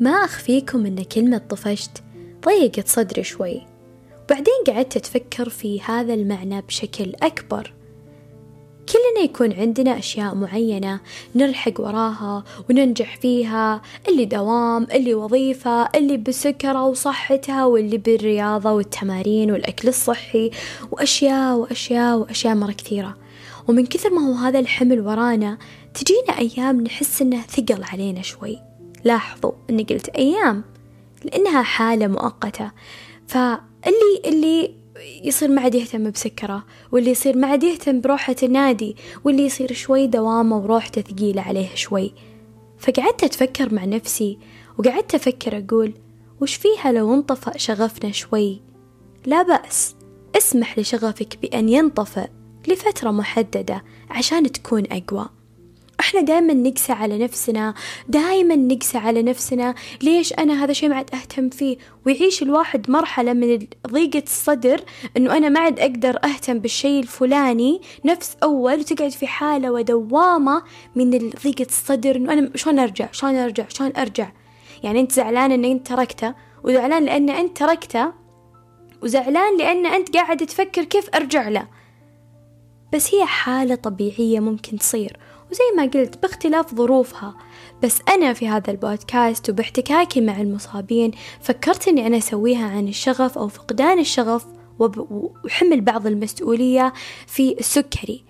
ما 0.00 0.10
أخفيكم 0.10 0.86
أن 0.86 1.04
كلمة 1.04 1.38
طفشت 1.38 2.02
ضيقت 2.44 2.88
صدري 2.88 3.22
شوي 3.22 3.69
وبعدين 4.30 4.54
قعدت 4.66 4.96
أتفكر 4.96 5.48
في 5.48 5.80
هذا 5.80 6.14
المعنى 6.14 6.60
بشكل 6.60 7.12
أكبر. 7.22 7.72
كلنا 8.92 9.24
يكون 9.24 9.52
عندنا 9.52 9.98
أشياء 9.98 10.34
معينة 10.34 11.00
نلحق 11.34 11.80
وراها 11.80 12.44
وننجح 12.70 13.16
فيها 13.16 13.82
اللي 14.08 14.24
دوام 14.24 14.86
اللي 14.92 15.14
وظيفة 15.14 15.88
اللي 15.94 16.16
بسكرة 16.16 16.84
وصحتها 16.84 17.64
واللي 17.64 17.98
بالرياضة 17.98 18.72
والتمارين 18.72 19.50
والأكل 19.50 19.88
الصحي 19.88 20.50
وأشياء 20.90 21.56
وأشياء 21.56 22.18
وأشياء 22.18 22.54
مرة 22.54 22.72
كثيرة. 22.72 23.16
ومن 23.68 23.86
كثر 23.86 24.10
ما 24.10 24.26
هو 24.28 24.34
هذا 24.34 24.58
الحمل 24.58 25.00
ورانا 25.00 25.58
تجينا 25.94 26.38
أيام 26.38 26.80
نحس 26.80 27.22
إنه 27.22 27.40
ثقل 27.40 27.84
علينا 27.84 28.22
شوي. 28.22 28.58
لاحظوا 29.04 29.52
إني 29.70 29.82
قلت 29.82 30.08
أيام 30.08 30.64
لأنها 31.24 31.62
حالة 31.62 32.06
مؤقتة. 32.06 32.70
فاللي 33.26 33.69
اللي 33.86 34.74
يصير 35.24 35.48
ما 35.48 35.60
عاد 35.60 35.74
يهتم 35.74 36.10
بسكره 36.10 36.64
واللي 36.92 37.10
يصير 37.10 37.36
ما 37.36 37.46
عاد 37.46 37.62
يهتم 37.62 38.00
بروحة 38.00 38.36
النادي 38.42 38.96
واللي 39.24 39.46
يصير 39.46 39.72
شوي 39.72 40.06
دوامه 40.06 40.56
وروحته 40.58 41.00
ثقيلة 41.02 41.42
عليه 41.42 41.74
شوي. 41.74 42.12
فقعدت 42.78 43.24
أتفكر 43.24 43.74
مع 43.74 43.84
نفسي 43.84 44.38
وقعدت 44.78 45.14
أفكر 45.14 45.58
أقول 45.58 45.92
وش 46.40 46.54
فيها 46.54 46.92
لو 46.92 47.14
انطفأ 47.14 47.58
شغفنا 47.58 48.12
شوي؟ 48.12 48.60
لا 49.26 49.42
بأس 49.42 49.94
اسمح 50.36 50.78
لشغفك 50.78 51.38
بأن 51.42 51.68
ينطفئ 51.68 52.28
لفترة 52.68 53.10
محددة 53.10 53.84
عشان 54.10 54.52
تكون 54.52 54.84
أقوى. 54.92 55.28
إحنا 56.00 56.20
دائما 56.20 56.54
نقسى 56.54 56.92
على 56.92 57.18
نفسنا 57.18 57.74
دائما 58.08 58.56
نقسى 58.56 58.98
على 58.98 59.22
نفسنا. 59.22 59.74
ليش 60.02 60.32
أنا 60.32 60.64
هذا 60.64 60.72
شيء 60.72 60.88
ما 60.88 60.96
عاد 60.96 61.14
أهتم 61.14 61.48
فيه؟ 61.50 61.76
ويعيش 62.06 62.42
الواحد 62.42 62.90
مرحلة 62.90 63.32
من 63.32 63.58
ضيقة 63.90 64.22
الصدر 64.22 64.80
إنه 65.16 65.36
أنا 65.36 65.48
ما 65.48 65.60
عاد 65.60 65.80
أقدر 65.80 66.18
أهتم 66.24 66.58
بالشيء 66.58 67.02
الفلاني. 67.02 67.80
نفس 68.04 68.36
أول 68.42 68.78
وتقعد 68.78 69.10
في 69.10 69.26
حالة 69.26 69.72
ودوامة 69.72 70.62
من 70.96 71.10
ضيقة 71.44 71.66
الصدر 71.66 72.16
إنه 72.16 72.32
أنا 72.32 72.50
شلون 72.54 72.78
أرجع؟ 72.78 73.08
شلون 73.12 73.36
أرجع؟ 73.36 73.64
شلون 73.68 73.92
أرجع؟ 73.96 74.32
يعني 74.82 75.00
أنت 75.00 75.12
زعلان 75.12 75.52
ان 75.52 75.64
أنت 75.64 75.86
تركته 75.86 76.34
وزعلان 76.64 77.04
لأن 77.04 77.30
أنت 77.30 77.56
تركته 77.56 78.12
وزعلان 79.02 79.58
لأن 79.58 79.86
أنت 79.86 80.16
قاعد 80.16 80.46
تفكر 80.46 80.84
كيف 80.84 81.08
أرجع 81.14 81.48
له. 81.48 81.66
بس 82.92 83.14
هي 83.14 83.26
حالة 83.26 83.74
طبيعية 83.74 84.40
ممكن 84.40 84.78
تصير. 84.78 85.16
وزي 85.52 85.64
ما 85.76 85.82
قلت 85.82 86.22
باختلاف 86.22 86.74
ظروفها. 86.74 87.34
بس 87.82 87.98
أنا 88.08 88.32
في 88.32 88.48
هذا 88.48 88.70
البودكاست 88.70 89.50
وباحتكاكي 89.50 90.20
مع 90.20 90.40
المصابين 90.40 91.10
فكرت 91.40 91.88
أني 91.88 92.06
أنا 92.06 92.16
أسويها 92.16 92.66
عن 92.66 92.88
الشغف 92.88 93.38
أو 93.38 93.48
فقدان 93.48 93.98
الشغف 93.98 94.46
وحمل 94.78 95.80
بعض 95.80 96.06
المسؤولية 96.06 96.92
في 97.26 97.58
السكري. 97.58 98.24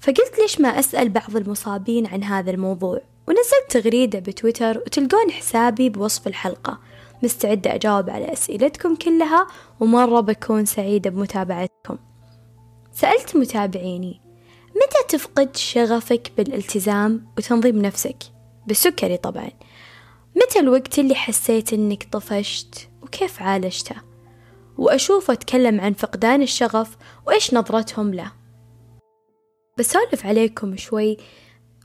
فقلت 0.00 0.38
ليش 0.38 0.60
ما 0.60 0.68
أسأل 0.68 1.08
بعض 1.08 1.36
المصابين 1.36 2.06
عن 2.06 2.24
هذا 2.24 2.50
الموضوع؟ 2.50 3.00
ونزلت 3.28 3.66
تغريدة 3.70 4.18
بتويتر 4.18 4.78
وتلقون 4.78 5.30
حسابي 5.30 5.88
بوصف 5.90 6.26
الحلقة. 6.26 6.78
مستعدة 7.22 7.74
أجاوب 7.74 8.10
على 8.10 8.32
أسئلتكم 8.32 8.94
كلها 8.94 9.46
ومرة 9.80 10.20
بكون 10.20 10.64
سعيدة 10.64 11.10
بمتابعتكم. 11.10 11.98
سألت 12.92 13.36
متابعيني 13.36 14.25
متى 14.76 15.18
تفقد 15.18 15.56
شغفك 15.56 16.32
بالالتزام 16.36 17.26
وتنظيم 17.38 17.82
نفسك؟ 17.82 18.16
بالسكري 18.66 19.16
طبعا. 19.16 19.50
متى 20.36 20.60
الوقت 20.60 20.98
اللي 20.98 21.14
حسيت 21.14 21.72
إنك 21.72 22.08
طفشت 22.12 22.88
وكيف 23.02 23.42
عالجته؟ 23.42 23.96
وأشوف 24.78 25.30
أتكلم 25.30 25.80
عن 25.80 25.92
فقدان 25.92 26.42
الشغف 26.42 26.96
وإيش 27.26 27.54
نظرتهم 27.54 28.14
له. 28.14 28.32
بسولف 29.78 30.26
عليكم 30.26 30.76
شوي 30.76 31.16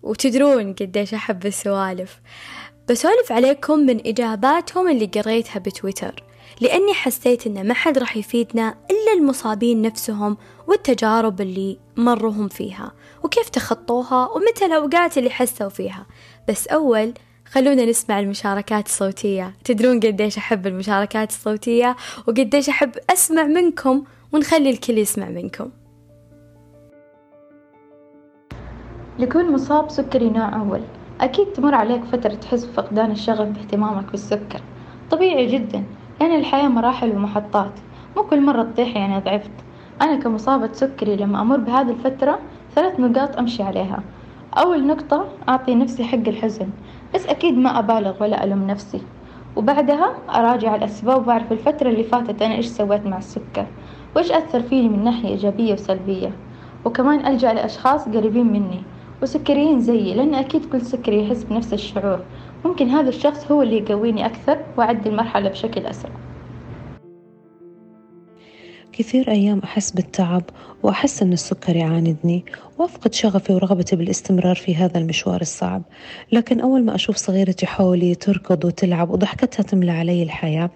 وتدرون 0.03 0.73
قديش 0.73 1.13
أحب 1.13 1.45
السوالف. 1.45 2.21
بسولف 2.89 3.31
عليكم 3.31 3.79
من 3.79 4.07
إجاباتهم 4.07 4.89
اللي 4.89 5.05
قريتها 5.05 5.59
بتويتر. 5.59 6.23
لأني 6.61 6.93
حسيت 6.93 7.47
إن 7.47 7.67
ما 7.67 7.73
حد 7.73 7.97
راح 7.97 8.17
يفيدنا 8.17 8.69
إلا 8.69 9.13
المصابين 9.17 9.81
نفسهم 9.81 10.37
والتجارب 10.67 11.41
اللي 11.41 11.77
مرهم 11.97 12.47
فيها 12.47 12.91
وكيف 13.23 13.49
تخطوها 13.49 14.29
ومتى 14.29 14.65
الأوقات 14.65 15.17
اللي 15.17 15.29
حسوا 15.29 15.69
فيها. 15.69 16.05
بس 16.49 16.67
أول 16.67 17.13
خلونا 17.45 17.85
نسمع 17.85 18.19
المشاركات 18.19 18.85
الصوتية. 18.85 19.53
تدرون 19.63 19.99
قديش 19.99 20.37
أحب 20.37 20.67
المشاركات 20.67 21.29
الصوتية 21.29 21.95
وقديش 22.27 22.69
أحب 22.69 22.91
أسمع 23.09 23.43
منكم 23.43 24.03
ونخلي 24.33 24.69
الكل 24.69 24.97
يسمع 24.97 25.29
منكم. 25.29 25.69
لكل 29.19 29.51
مصاب 29.51 29.89
سكري 29.89 30.29
نوع 30.29 30.59
أول. 30.59 30.81
أكيد 31.21 31.53
تمر 31.53 31.75
عليك 31.75 32.03
فترة 32.03 32.33
تحس 32.33 32.63
بفقدان 32.65 33.11
الشغف 33.11 33.47
باهتمامك 33.47 34.11
بالسكر. 34.11 34.61
طبيعي 35.11 35.47
جدا. 35.47 35.83
لأن 36.21 36.39
الحياة 36.39 36.67
مراحل 36.67 37.15
ومحطات 37.15 37.71
مو 38.17 38.23
كل 38.23 38.41
مرة 38.41 38.63
تطيح 38.63 38.95
يعني 38.95 39.19
ضعفت. 39.19 39.51
أنا 40.01 40.15
كمصابة 40.15 40.69
سكري 40.73 41.15
لما 41.15 41.41
أمر 41.41 41.57
بهذه 41.57 41.89
الفترة 41.89 42.39
ثلاث 42.75 42.99
نقاط 42.99 43.37
أمشي 43.37 43.63
عليها. 43.63 44.03
أول 44.57 44.87
نقطة 44.87 45.25
أعطي 45.49 45.75
نفسي 45.75 46.03
حق 46.03 46.27
الحزن 46.27 46.69
بس 47.15 47.27
أكيد 47.27 47.57
ما 47.57 47.79
أبالغ 47.79 48.23
ولا 48.23 48.43
ألوم 48.43 48.67
نفسي. 48.67 49.01
وبعدها 49.55 50.13
أراجع 50.29 50.75
الأسباب 50.75 51.27
وأعرف 51.27 51.51
الفترة 51.51 51.89
اللي 51.89 52.03
فاتت 52.03 52.41
أنا 52.41 52.55
إيش 52.55 52.65
سويت 52.65 53.05
مع 53.05 53.17
السكر 53.17 53.65
وإيش 54.15 54.31
أثر 54.31 54.61
فيني 54.61 54.89
من 54.89 55.03
ناحية 55.03 55.29
إيجابية 55.29 55.73
وسلبية. 55.73 56.31
وكمان 56.85 57.25
ألجأ 57.25 57.53
لأشخاص 57.53 58.09
قريبين 58.09 58.53
مني 58.53 58.81
وسكريين 59.21 59.79
زيي 59.79 60.13
لأن 60.13 60.35
أكيد 60.35 60.65
كل 60.65 60.81
سكري 60.81 61.25
يحس 61.25 61.43
بنفس 61.43 61.73
الشعور. 61.73 62.19
ممكن 62.65 62.89
هذا 62.89 63.09
الشخص 63.09 63.51
هو 63.51 63.61
اللي 63.61 63.77
يقويني 63.77 64.25
أكثر 64.25 64.57
وأعدي 64.77 65.09
المرحلة 65.09 65.49
بشكل 65.49 65.85
أسرع. 65.85 66.11
كثير 68.93 69.31
أيام 69.31 69.59
أحس 69.59 69.91
بالتعب 69.91 70.43
وأحس 70.83 71.21
أن 71.21 71.33
السكر 71.33 71.75
يعاندني 71.75 72.45
وأفقد 72.77 73.13
شغفي 73.13 73.53
ورغبتي 73.53 73.95
بالاستمرار 73.95 74.55
في 74.55 74.75
هذا 74.75 74.97
المشوار 74.97 75.41
الصعب. 75.41 75.83
لكن 76.31 76.59
أول 76.59 76.83
ما 76.85 76.95
أشوف 76.95 77.15
صغيرتي 77.15 77.65
حولي 77.65 78.15
تركض 78.15 78.65
وتلعب 78.65 79.09
وضحكتها 79.09 79.63
تملى 79.63 79.91
علي 79.91 80.23
الحياة 80.23 80.69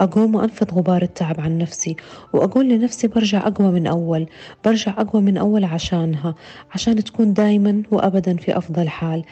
أقوم 0.00 0.34
وأنفض 0.34 0.74
غبار 0.74 1.02
التعب 1.02 1.40
عن 1.40 1.58
نفسي 1.58 1.96
وأقول 2.32 2.68
لنفسي 2.68 3.08
برجع 3.08 3.46
أقوى 3.46 3.70
من 3.70 3.86
أول 3.86 4.26
برجع 4.64 4.94
أقوى 4.98 5.22
من 5.22 5.36
أول 5.36 5.64
عشانها 5.64 6.34
عشان 6.74 7.04
تكون 7.04 7.32
دايما 7.32 7.82
وأبدا 7.90 8.36
في 8.36 8.58
أفضل 8.58 8.88
حال. 8.88 9.24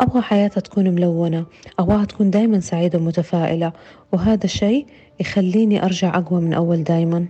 أبغى 0.00 0.22
حياتها 0.22 0.60
تكون 0.60 0.88
ملونة. 0.88 1.46
أبغاها 1.78 2.04
تكون 2.04 2.30
دايما 2.30 2.60
سعيدة 2.60 2.98
ومتفائلة. 2.98 3.72
وهذا 4.12 4.44
الشيء 4.44 4.86
يخليني 5.20 5.84
أرجع 5.84 6.18
أقوى 6.18 6.40
من 6.40 6.52
أول 6.52 6.84
دايما. 6.84 7.26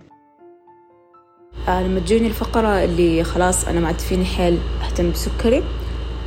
آه، 1.67 1.83
لما 1.83 1.99
تجيني 1.99 2.27
الفقرة 2.27 2.83
اللي 2.83 3.23
خلاص 3.23 3.67
أنا 3.67 3.79
ما 3.79 3.87
عاد 3.87 3.99
فيني 3.99 4.25
حيل 4.25 4.57
أهتم 4.85 5.11
بسكري 5.11 5.63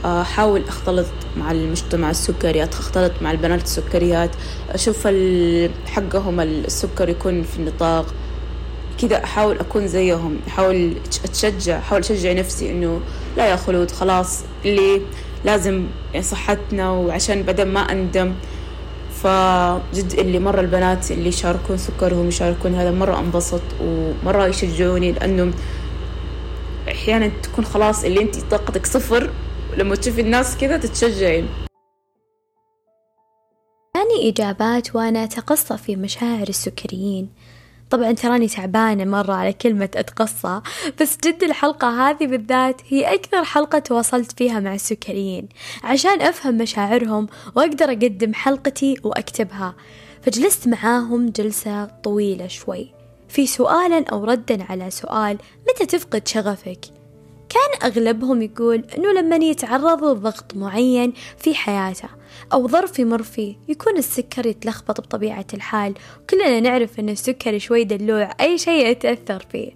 آه، 0.05 0.23
أحاول 0.23 0.63
أختلط 0.69 1.07
مع 1.37 1.51
المجتمع 1.51 2.11
السكري 2.11 2.65
أختلط 2.65 3.13
مع 3.23 3.31
البنات 3.31 3.63
السكريات 3.63 4.31
أشوف 4.71 5.09
حقهم 5.87 6.41
السكر 6.41 7.09
يكون 7.09 7.43
في 7.43 7.59
النطاق. 7.59 8.15
كذا 9.01 9.25
أحاول 9.25 9.59
أكون 9.59 9.87
زيهم 9.89 10.39
أحاول 10.49 10.93
أتشجع 11.25 11.79
أحاول 11.79 12.01
أشجع 12.01 12.33
نفسي 12.33 12.71
إنه 12.71 13.01
لا 13.37 13.47
يا 13.47 13.57
خلود 13.57 13.91
خلاص 13.91 14.45
اللي 14.65 15.01
لازم 15.47 15.87
صحتنا 16.21 16.91
وعشان 16.91 17.43
بعدين 17.43 17.67
ما 17.67 17.81
أندم 17.81 18.35
فجد 19.11 20.13
اللي 20.19 20.39
مرة 20.39 20.61
البنات 20.61 21.11
اللي 21.11 21.29
يشاركون 21.29 21.77
سكرهم 21.77 22.29
يشاركون 22.29 22.75
هذا 22.75 22.91
مرة 22.91 23.19
انبسط 23.19 23.63
ومرة 23.81 24.47
يشجعوني 24.47 25.13
لأنه 25.13 25.53
أحيانا 26.89 27.31
تكون 27.43 27.65
خلاص 27.65 28.05
اللي 28.05 28.23
أنت 28.23 28.37
طاقتك 28.37 28.87
صفر 28.87 29.31
لما 29.77 29.95
تشوفي 29.95 30.21
الناس 30.21 30.57
كذا 30.57 30.77
تتشجعين. 30.77 31.49
ثاني 33.95 34.31
إجابات 34.31 34.97
وأنا 34.97 35.25
أتقصى 35.25 35.77
في 35.77 35.97
مشاعر 35.97 36.49
السكريين. 36.49 37.29
طبعا 37.91 38.13
تراني 38.13 38.49
تعبانة 38.49 39.05
مرة 39.05 39.33
على 39.33 39.53
كلمة 39.53 39.89
أتقصى 39.95 40.61
بس 41.01 41.19
جد 41.25 41.43
الحلقة 41.43 42.11
هذه 42.11 42.27
بالذات 42.27 42.81
هي 42.89 43.15
أكثر 43.15 43.45
حلقة 43.45 43.79
تواصلت 43.79 44.33
فيها 44.33 44.61
مع 44.61 44.75
السكريين 44.75 45.49
عشان 45.85 46.23
أفهم 46.23 46.57
مشاعرهم 46.59 47.27
وأقدر 47.57 47.85
أقدم 47.85 48.35
حلقتي 48.35 48.97
وأكتبها. 49.05 49.75
فجلست 50.23 50.69
معاهم 50.69 51.29
جلسة 51.29 51.85
طويلة 51.85 52.47
شوي. 52.47 52.93
في 53.29 53.47
سؤالا 53.47 54.05
أو 54.13 54.25
ردا 54.25 54.63
على 54.63 54.91
سؤال 54.91 55.39
متى 55.69 55.87
تفقد 55.87 56.29
شغفك؟ 56.29 56.96
كان 57.57 57.91
أغلبهم 57.91 58.43
يقول 58.43 58.85
أنه 58.97 59.13
لما 59.13 59.37
يتعرض 59.37 60.05
لضغط 60.05 60.57
معين 60.57 61.13
في 61.39 61.55
حياته 61.55 62.09
أو 62.53 62.69
ظرف 62.69 62.99
يمر 62.99 63.23
فيه 63.23 63.57
يكون 63.69 63.97
السكر 63.97 64.47
يتلخبط 64.47 65.01
بطبيعة 65.01 65.47
الحال. 65.55 65.95
كلنا 66.31 66.61
نعرف 66.61 67.01
أن 67.01 67.09
السكر 67.09 67.59
شوي 67.59 67.85
دلوع 67.85 68.31
أي 68.41 68.59
شيء 68.59 68.87
يتأثر 68.87 69.47
فيه. 69.53 69.71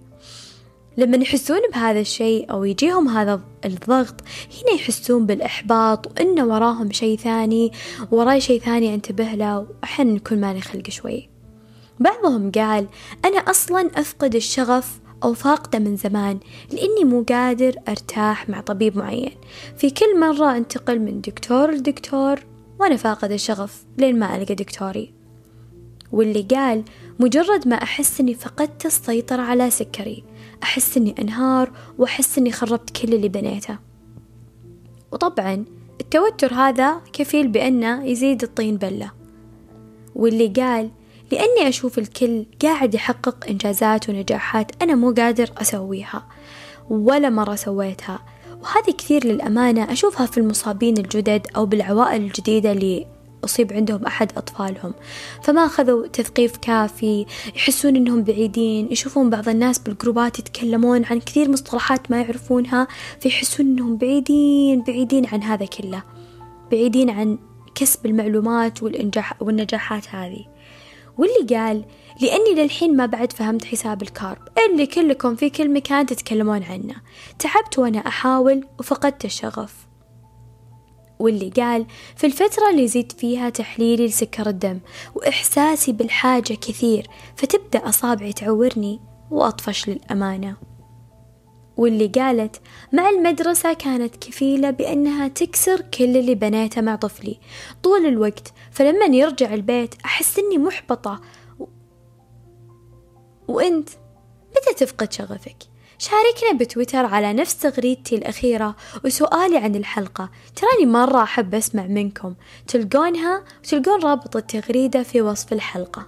لما 0.96 1.16
يحسون 1.16 1.60
بهذا 1.72 2.00
الشيء 2.00 2.50
أو 2.50 2.64
يجيهم 2.64 3.08
هذا 3.08 3.40
الضغط 3.64 4.20
هنا 4.62 4.74
يحسون 4.74 5.26
بالإحباط 5.26 6.06
وإنه 6.06 6.44
وراهم 6.44 6.92
شيء 6.92 7.18
ثاني 7.18 7.72
وراي 8.10 8.40
شيء 8.40 8.60
ثاني 8.60 8.94
أنتبه 8.94 9.32
له 9.32 9.58
وأحيانا 9.58 10.12
نكون 10.12 10.40
مالي 10.40 10.60
خلق 10.60 10.90
شوي. 10.90 11.28
بعضهم 12.00 12.50
قال 12.50 12.86
أنا 13.24 13.38
أصلا 13.38 13.90
أفقد 13.96 14.34
الشغف 14.34 15.00
أو 15.24 15.34
فاقدة 15.34 15.78
من 15.78 15.96
زمان 15.96 16.38
لأني 16.72 17.04
مو 17.04 17.24
قادر 17.28 17.74
أرتاح 17.88 18.48
مع 18.48 18.60
طبيب 18.60 18.98
معين. 18.98 19.32
في 19.76 19.90
كل 19.90 20.20
مرة 20.20 20.56
أنتقل 20.56 20.98
من 20.98 21.20
دكتور 21.20 21.70
لدكتور 21.70 22.40
وأنا 22.80 22.96
فاقد 22.96 23.32
الشغف 23.32 23.84
لين 23.98 24.18
ما 24.18 24.36
ألقى 24.36 24.54
دكتوري. 24.54 25.12
واللي 26.12 26.42
قال 26.42 26.84
مجرد 27.20 27.68
ما 27.68 27.74
أحس 27.74 28.20
أني 28.20 28.34
فقدت 28.34 28.86
السيطرة 28.86 29.42
على 29.42 29.70
سكري 29.70 30.24
أحس 30.62 30.96
أني 30.96 31.14
أنهار 31.18 31.72
وأحس 31.98 32.38
أني 32.38 32.52
خربت 32.52 32.90
كل 32.90 33.14
اللي 33.14 33.28
بنيته. 33.28 33.78
وطبعا 35.12 35.64
التوتر 36.00 36.54
هذا 36.54 37.00
كفيل 37.12 37.48
بأنه 37.48 38.04
يزيد 38.04 38.42
الطين 38.42 38.76
بلة. 38.76 39.10
واللي 40.14 40.48
قال 40.48 40.90
لأني 41.32 41.68
أشوف 41.68 41.98
الكل 41.98 42.46
قاعد 42.62 42.94
يحقق 42.94 43.46
إنجازات 43.48 44.08
ونجاحات 44.08 44.82
أنا 44.82 44.94
مو 44.94 45.10
قادر 45.10 45.50
أسويها 45.58 46.26
ولا 46.90 47.30
مرة 47.30 47.54
سويتها. 47.54 48.20
وهذه 48.62 48.90
كثير 48.98 49.26
للأمانة 49.26 49.92
أشوفها 49.92 50.26
في 50.26 50.38
المصابين 50.38 50.98
الجدد 50.98 51.46
أو 51.56 51.66
بالعوائل 51.66 52.22
الجديدة 52.22 52.72
اللي 52.72 53.06
أصيب 53.44 53.72
عندهم 53.72 54.06
أحد 54.06 54.32
أطفالهم. 54.36 54.94
فما 55.42 55.64
أخذوا 55.64 56.06
تثقيف 56.06 56.56
كافي 56.56 57.26
يحسون 57.56 57.96
أنهم 57.96 58.22
بعيدين 58.22 58.88
يشوفون 58.92 59.30
بعض 59.30 59.48
الناس 59.48 59.78
بالجروبات 59.78 60.38
يتكلمون 60.38 61.04
عن 61.04 61.20
كثير 61.20 61.50
مصطلحات 61.50 62.10
ما 62.10 62.20
يعرفونها 62.20 62.88
فيحسون 63.20 63.66
أنهم 63.66 63.96
بعيدين 63.96 64.82
بعيدين 64.82 65.26
عن 65.26 65.42
هذا 65.42 65.66
كله 65.66 66.02
بعيدين 66.70 67.10
عن 67.10 67.38
كسب 67.74 68.06
المعلومات 68.06 68.82
والإنجاح 68.82 69.42
والنجاحات 69.42 70.08
هذه. 70.08 70.59
واللي 71.18 71.56
قال 71.56 71.84
لأني 72.20 72.54
للحين 72.54 72.96
ما 72.96 73.06
بعد 73.06 73.32
فهمت 73.32 73.64
حساب 73.64 74.02
الكارب 74.02 74.38
اللي 74.70 74.86
كلكم 74.86 75.36
في 75.36 75.50
كل 75.50 75.72
مكان 75.72 76.06
تتكلمون 76.06 76.62
عنه. 76.62 76.94
تعبت 77.38 77.78
وأنا 77.78 77.98
أحاول 77.98 78.66
وفقدت 78.78 79.24
الشغف. 79.24 79.86
واللي 81.18 81.50
قال 81.50 81.86
في 82.16 82.26
الفترة 82.26 82.70
اللي 82.70 82.88
زيد 82.88 83.12
فيها 83.12 83.50
تحليلي 83.50 84.06
لسكر 84.06 84.48
الدم 84.48 84.80
وإحساسي 85.14 85.92
بالحاجة 85.92 86.54
كثير 86.54 87.06
فتبدأ 87.36 87.88
أصابعي 87.88 88.32
تعورني 88.32 89.00
وأطفش 89.30 89.88
للأمانة. 89.88 90.69
واللي 91.80 92.06
قالت 92.06 92.60
مع 92.92 93.08
المدرسة 93.08 93.72
كانت 93.72 94.16
كفيلة 94.16 94.70
بأنها 94.70 95.28
تكسر 95.28 95.80
كل 95.80 96.16
اللي 96.16 96.34
بنيته 96.34 96.80
مع 96.80 96.96
طفلي. 96.96 97.38
طول 97.82 98.06
الوقت 98.06 98.52
فلما 98.70 99.04
يرجع 99.04 99.54
البيت 99.54 99.94
أحس 100.04 100.38
إني 100.38 100.58
محبطة. 100.58 101.20
و... 101.58 101.66
وأنت 103.48 103.88
متى 104.50 104.74
تفقد 104.84 105.12
شغفك؟ 105.12 105.56
شاركنا 105.98 106.58
بتويتر 106.58 107.06
على 107.06 107.32
نفس 107.32 107.58
تغريدتي 107.58 108.14
الأخيرة 108.14 108.76
وسؤالي 109.04 109.58
عن 109.58 109.74
الحلقة. 109.74 110.30
تراني 110.56 110.92
مرة 110.92 111.22
أحب 111.22 111.54
أسمع 111.54 111.86
منكم. 111.86 112.34
تلقونها 112.66 113.44
وتلقون 113.58 114.02
رابط 114.02 114.36
التغريدة 114.36 115.02
في 115.02 115.22
وصف 115.22 115.52
الحلقة. 115.52 116.06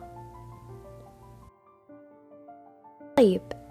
طيب 3.17 3.62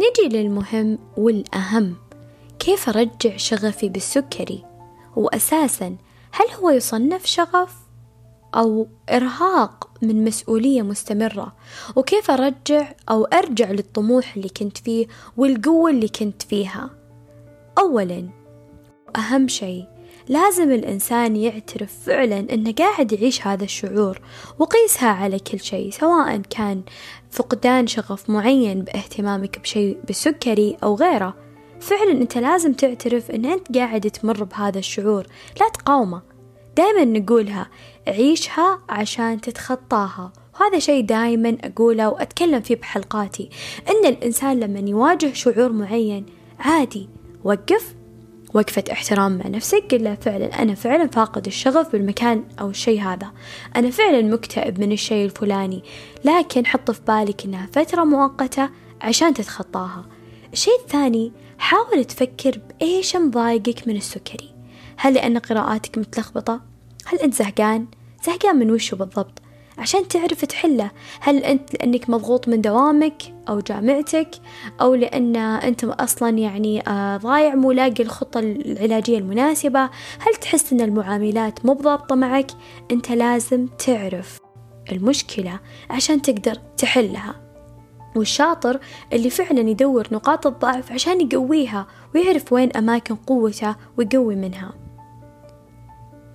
نجي 0.00 0.36
للمهم 0.36 0.98
والأهم. 1.16 1.96
كيف 2.58 2.88
أرجع 2.88 3.36
شغفي 3.36 3.88
بالسكري؟ 3.88 4.64
وأساسا 5.16 5.96
هل 6.32 6.46
هو 6.60 6.70
يصنف 6.70 7.26
شغف 7.26 7.74
أو 8.54 8.86
إرهاق 9.10 9.90
من 10.02 10.24
مسؤولية 10.24 10.82
مستمرة؟ 10.82 11.52
وكيف 11.96 12.30
أرجع 12.30 12.92
أو 13.10 13.24
أرجع 13.24 13.70
للطموح 13.70 14.36
اللي 14.36 14.48
كنت 14.48 14.78
فيه 14.78 15.06
والقوة 15.36 15.90
اللي 15.90 16.08
كنت 16.08 16.42
فيها؟ 16.42 16.90
أولا 17.78 18.28
أهم 19.16 19.48
شيء 19.48 19.84
لازم 20.28 20.72
الإنسان 20.72 21.36
يعترف 21.36 21.92
فعلا 22.06 22.38
أنه 22.38 22.72
قاعد 22.72 23.12
يعيش 23.12 23.46
هذا 23.46 23.64
الشعور 23.64 24.20
وقيسها 24.58 25.08
على 25.08 25.38
كل 25.38 25.60
شيء 25.60 25.90
سواء 25.90 26.36
كان 26.36 26.82
فقدان 27.30 27.86
شغف 27.86 28.30
معين 28.30 28.82
باهتمامك 28.82 29.58
بشيء 29.60 29.98
بالسكري 30.06 30.76
أو 30.82 30.94
غيره. 30.94 31.34
فعلا 31.80 32.12
أنت 32.12 32.38
لازم 32.38 32.72
تعترف 32.72 33.30
أن 33.30 33.44
أنت 33.44 33.78
قاعد 33.78 34.00
تمر 34.00 34.44
بهذا 34.44 34.78
الشعور. 34.78 35.26
لا 35.60 35.68
تقاومه. 35.68 36.22
دائما 36.76 37.04
نقولها 37.04 37.70
عيشها 38.08 38.80
عشان 38.88 39.40
تتخطاها. 39.40 40.32
وهذا 40.54 40.78
شيء 40.78 41.04
دائما 41.04 41.56
أقوله 41.64 42.08
وأتكلم 42.08 42.60
فيه 42.60 42.76
بحلقاتي. 42.76 43.50
أن 43.88 44.06
الإنسان 44.06 44.60
لما 44.60 44.90
يواجه 44.90 45.32
شعور 45.32 45.72
معين 45.72 46.26
عادي 46.58 47.08
وقف 47.44 47.94
وقفة 48.54 48.84
احترام 48.92 49.38
مع 49.38 49.46
نفسك 49.46 49.84
قل 49.90 50.04
له 50.04 50.14
فعلا 50.14 50.62
أنا 50.62 50.74
فعلا 50.74 51.06
فاقد 51.06 51.46
الشغف 51.46 51.92
بالمكان 51.92 52.44
أو 52.60 52.70
الشيء 52.70 53.00
هذا 53.00 53.32
أنا 53.76 53.90
فعلا 53.90 54.22
مكتئب 54.22 54.80
من 54.80 54.92
الشيء 54.92 55.24
الفلاني 55.24 55.82
لكن 56.24 56.66
حط 56.66 56.90
في 56.90 57.00
بالك 57.08 57.44
إنها 57.44 57.66
فترة 57.72 58.04
مؤقتة 58.04 58.70
عشان 59.00 59.34
تتخطاها 59.34 60.06
الشيء 60.52 60.80
الثاني 60.80 61.32
حاول 61.58 62.04
تفكر 62.04 62.60
بإيش 62.68 63.16
مضايقك 63.16 63.88
من 63.88 63.96
السكري 63.96 64.54
هل 64.96 65.14
لأن 65.14 65.38
قراءاتك 65.38 65.98
متلخبطة؟ 65.98 66.60
هل 67.06 67.18
أنت 67.18 67.34
زهقان؟ 67.34 67.86
زهقان 68.26 68.56
من 68.56 68.70
وشه 68.70 68.94
بالضبط؟ 68.94 69.42
عشان 69.80 70.08
تعرف 70.08 70.44
تحله. 70.44 70.90
هل 71.20 71.44
أنت 71.44 71.74
لأنك 71.74 72.10
مضغوط 72.10 72.48
من 72.48 72.60
دوامك 72.60 73.22
أو 73.48 73.60
جامعتك 73.60 74.30
أو 74.80 74.94
لأن 74.94 75.36
أنت 75.36 75.84
أصلا 75.84 76.38
يعني 76.38 76.88
آه، 76.88 77.16
ضايع 77.16 77.54
مو 77.54 77.72
لاقي 77.72 78.02
الخطة 78.02 78.40
العلاجية 78.40 79.18
المناسبة؟ 79.18 79.90
هل 80.18 80.34
تحس 80.40 80.72
أن 80.72 80.80
المعاملات 80.80 81.66
مو 81.66 81.74
بضابطة 81.74 82.14
معك؟ 82.14 82.50
أنت 82.90 83.12
لازم 83.12 83.66
تعرف 83.66 84.38
المشكلة 84.92 85.60
عشان 85.90 86.22
تقدر 86.22 86.54
تحلها. 86.76 87.34
والشاطر 88.16 88.80
اللي 89.12 89.30
فعلا 89.30 89.60
يدور 89.60 90.08
نقاط 90.12 90.46
الضعف 90.46 90.92
عشان 90.92 91.20
يقويها 91.20 91.86
ويعرف 92.14 92.52
وين 92.52 92.76
أماكن 92.76 93.14
قوته 93.14 93.76
ويقوي 93.96 94.36
منها. 94.36 94.72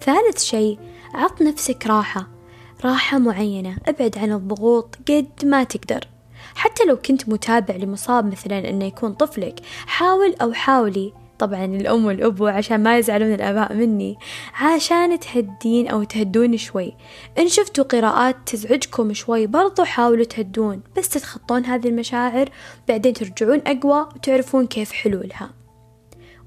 ثالث 0.01 0.43
شيء 0.43 0.79
عط 1.13 1.41
نفسك 1.41 1.87
راحة. 1.87 2.34
راحة 2.83 3.19
معينة 3.19 3.77
أبعد 3.87 4.17
عن 4.17 4.31
الضغوط 4.31 4.95
قد 5.07 5.45
ما 5.45 5.63
تقدر. 5.63 6.07
حتى 6.55 6.83
لو 6.83 6.97
كنت 6.97 7.29
متابع 7.29 7.75
لمصاب 7.75 8.31
مثلا 8.31 8.69
إنه 8.69 8.85
يكون 8.85 9.13
طفلك 9.13 9.59
حاول 9.87 10.35
أو 10.41 10.53
حاولي. 10.53 11.13
طبعا 11.39 11.65
الأم 11.65 12.05
والأبو 12.05 12.47
عشان 12.47 12.83
ما 12.83 12.97
يزعلون 12.97 13.33
الآباء 13.33 13.73
مني 13.73 14.17
عشان 14.53 15.19
تهدين 15.19 15.87
أو 15.87 16.03
تهدون 16.03 16.57
شوي. 16.57 16.93
إن 17.37 17.47
شفتوا 17.47 17.83
قراءات 17.83 18.35
تزعجكم 18.45 19.13
شوي 19.13 19.47
برضو 19.47 19.83
حاولوا 19.83 20.25
تهدون. 20.25 20.81
بس 20.97 21.09
تتخطون 21.09 21.65
هذه 21.65 21.87
المشاعر 21.87 22.49
بعدين 22.87 23.13
ترجعون 23.13 23.61
أقوى 23.67 24.09
وتعرفون 24.15 24.67
كيف 24.67 24.91
حلولها. 24.91 25.49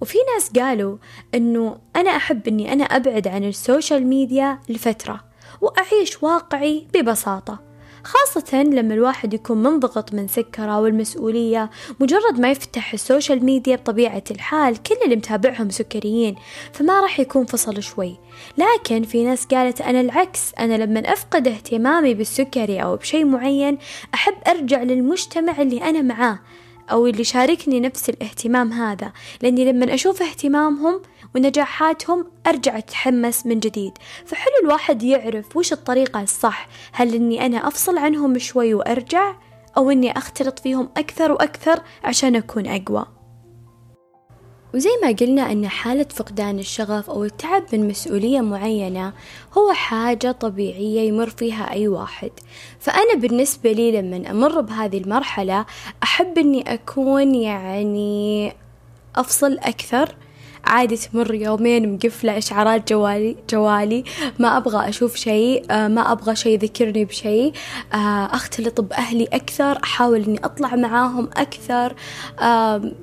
وفي 0.01 0.19
ناس 0.35 0.51
قالوا 0.59 0.97
أنه 1.35 1.79
أنا 1.97 2.11
أحب 2.11 2.49
أني 2.49 2.73
أنا 2.73 2.85
أبعد 2.85 3.29
عن 3.29 3.45
ال 3.45 3.54
social 3.54 4.07
media 4.07 4.59
لفترة. 4.69 5.28
وأعيش 5.61 6.23
واقعي 6.23 6.87
ببساطة. 6.95 7.69
خاصة 8.05 8.63
لما 8.63 8.95
الواحد 8.95 9.35
يكون 9.35 9.63
منضغط 9.63 10.15
من 10.15 10.29
سكره 10.29 10.81
والمسؤولية 10.81 11.71
مجرد 12.01 12.41
ما 12.41 12.51
يفتح 12.51 12.93
ال 12.93 13.00
social 13.00 13.45
media 13.45 13.77
بطبيعة 13.77 14.23
الحال 14.31 14.83
كل 14.83 14.95
اللي 15.05 15.17
متابعهم 15.17 15.71
سكريين 15.71 16.37
فما 16.73 17.01
راح 17.01 17.21
يكون 17.21 17.45
فصل 17.47 17.83
شوي. 17.83 18.17
لكن 18.59 19.03
في 19.03 19.25
ناس 19.25 19.47
قالت 19.47 19.81
أنا 19.81 20.01
العكس 20.01 20.53
أنا 20.59 20.75
لما 20.75 21.13
أفقد 21.13 21.49
اهتمامي 21.49 22.15
بالسكري 22.15 22.83
أو 22.83 22.97
بشيء 22.97 23.25
معين 23.25 23.79
أحب 24.15 24.35
أرجع 24.49 24.83
للمجتمع 24.83 25.63
اللي 25.63 25.83
أنا 25.83 26.03
معاه. 26.03 26.39
أو 26.91 27.07
اللي 27.07 27.25
شاركني 27.25 27.81
نفس 27.81 28.09
الاهتمام 28.09 28.73
هذا. 28.73 29.13
لأني 29.43 29.65
لما 29.73 29.95
أشوف 29.95 30.23
اهتمامهم 30.23 31.03
ونجاحاتهم 31.35 32.27
أرجع 32.47 32.79
أتحمس 32.79 33.47
من 33.47 33.61
جديد. 33.61 33.93
فحلو 34.27 34.53
الواحد 34.65 35.03
يعرف 35.03 35.57
وش 35.57 35.73
الطريقة 35.73 36.23
الصح. 36.23 36.69
هل 36.93 37.15
أني 37.15 37.47
أنا 37.47 37.69
أفصل 37.69 37.99
عنهم 37.99 38.39
شوي 38.39 38.75
وأرجع 38.75 39.35
أو 39.77 39.91
أني 39.91 40.19
أختلط 40.19 40.59
فيهم 40.59 40.89
أكثر 40.97 41.33
وأكثر 41.33 41.81
عشان 42.05 42.37
أكون 42.37 42.67
أقوى. 42.67 43.18
وزي 44.79 44.91
ما 45.03 45.13
قلنا 45.13 45.53
أن 45.53 45.69
حالة 45.69 46.07
فقدان 46.15 46.59
الشغف 46.59 47.11
أو 47.11 47.25
التعب 47.25 47.65
من 47.73 47.89
مسؤولية 47.89 48.41
معينة 48.41 49.13
هو 49.59 49.73
حاجة 49.73 50.33
طبيعية 50.33 51.09
يمر 51.09 51.31
فيها 51.31 51.73
أي 51.73 51.89
واحد. 51.89 52.31
فأنا 52.79 53.15
بالنسبة 53.15 53.73
لي 53.73 53.93
لما 53.93 54.31
أمر 54.31 54.61
بهذه 54.61 54.99
المرحلة 54.99 55.67
أحب 56.03 56.39
أني 56.39 56.75
أكون 56.75 57.35
يعني 57.35 58.53
أفصل 59.17 59.59
أكثر 59.59 60.15
عادي 60.69 60.97
تمر 60.97 61.35
يومين 61.35 61.95
مقفلة 61.95 62.39
إشعارات 62.39 62.93
جوالي 62.93 63.37
جوالي. 63.51 64.05
ما 64.39 64.57
أبغى 64.57 64.89
أشوف 64.89 65.17
شيء 65.17 65.65
آه، 65.71 65.89
ما 65.89 66.13
أبغى 66.13 66.37
شيء 66.37 66.53
يذكرني 66.53 67.05
بشيء. 67.05 67.53
آه، 67.95 67.97
أختلط 68.35 68.81
بأهلي 68.81 69.25
أكثر 69.25 69.79
أحاول 69.85 70.25
إني 70.25 70.39
أطلع 70.45 70.77
معاهم 70.77 71.29
أكثر. 71.37 71.95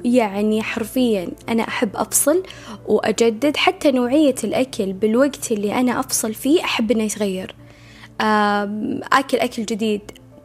يعني 0.04 0.64
حرفيا 0.64 1.28
أنا 1.50 1.68
أحب 1.68 1.96
أفصل 1.96 2.44
وأجدد. 2.88 3.58
حتى 3.58 3.92
نوعية 3.92 4.36
الأكل 4.44 4.94
بالوقت 4.94 5.52
اللي 5.52 5.80
أنا 5.80 6.00
أفصل 6.00 6.34
فيه 6.34 6.64
أحب 6.64 6.92
إنه 6.92 7.04
يتغير. 7.04 7.56
آكل 9.12 9.38
أكل 9.38 9.66
جديد. 9.66 10.02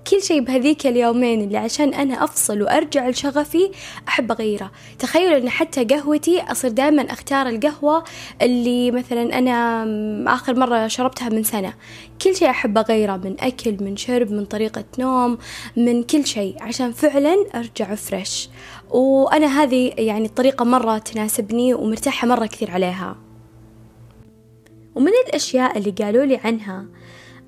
كل 0.07 0.23
شيء 0.23 0.41
بهذيك 0.41 0.87
اليومين 0.87 1.41
اللي 1.41 1.57
عشان 1.57 1.95
أنا 1.95 2.25
أفصل 2.25 2.63
وأرجع 2.63 3.09
لشغفي 3.09 3.71
أحب 4.09 4.31
أغيره. 4.33 4.71
تخيل 4.99 5.33
أن 5.33 5.49
حتى 5.49 5.85
قهوتي 5.85 6.43
أصير 6.43 6.71
دائما 6.71 7.03
أختار 7.03 7.49
القهوة 7.49 8.05
اللي 8.43 8.91
مثلا 8.91 9.39
أنا 9.39 9.85
آخر 10.35 10.55
مرة 10.55 10.87
شربتها 10.87 11.29
من 11.29 11.43
سنة. 11.43 11.75
كل 12.23 12.37
شيء 12.37 12.51
أحب 12.51 12.79
أغيره 12.79 13.17
من 13.17 13.37
أكل 13.41 13.77
من 13.81 13.97
شرب 13.97 14.33
من 14.33 14.45
طريقة 14.45 14.85
نوم 14.99 15.39
من 15.77 16.03
كل 16.03 16.27
شيء 16.27 16.57
عشان 16.61 16.93
فعلا 16.93 17.47
أرجع 17.55 17.95
فريش 17.95 18.49
وأنا 18.91 19.63
هذه 19.63 19.93
يعني 19.99 20.27
الطريقة 20.27 20.65
مرة 20.65 20.99
تناسبني 20.99 21.75
ومرتاحة 21.75 22.29
مرة 22.29 22.47
كثير 22.47 22.71
عليها. 22.71 23.17
ومن 24.95 25.13
الأشياء 25.29 25.79
اللي 25.79 25.91
قالوا 25.91 26.25
لي 26.25 26.37
عنها 26.45 26.87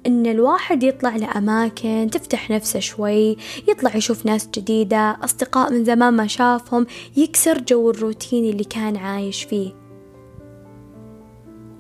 إن 0.07 0.27
الواحد 0.27 0.83
يطلع 0.83 1.17
لأماكن 1.17 2.09
تفتح 2.13 2.51
نفسه 2.51 2.81
شوي 2.81 3.37
يطلع 3.69 3.97
يشوف 3.97 4.27
ناس 4.27 4.49
جديدة 4.55 5.17
أصدقاء 5.25 5.73
من 5.73 5.85
زمان 5.85 6.15
ما 6.15 6.27
شافهم 6.27 6.87
يكسر 7.17 7.59
جو 7.61 7.91
الروتين 7.91 8.51
اللي 8.51 8.65
كان 8.65 8.97
عايش 8.97 9.45
فيه. 9.45 9.83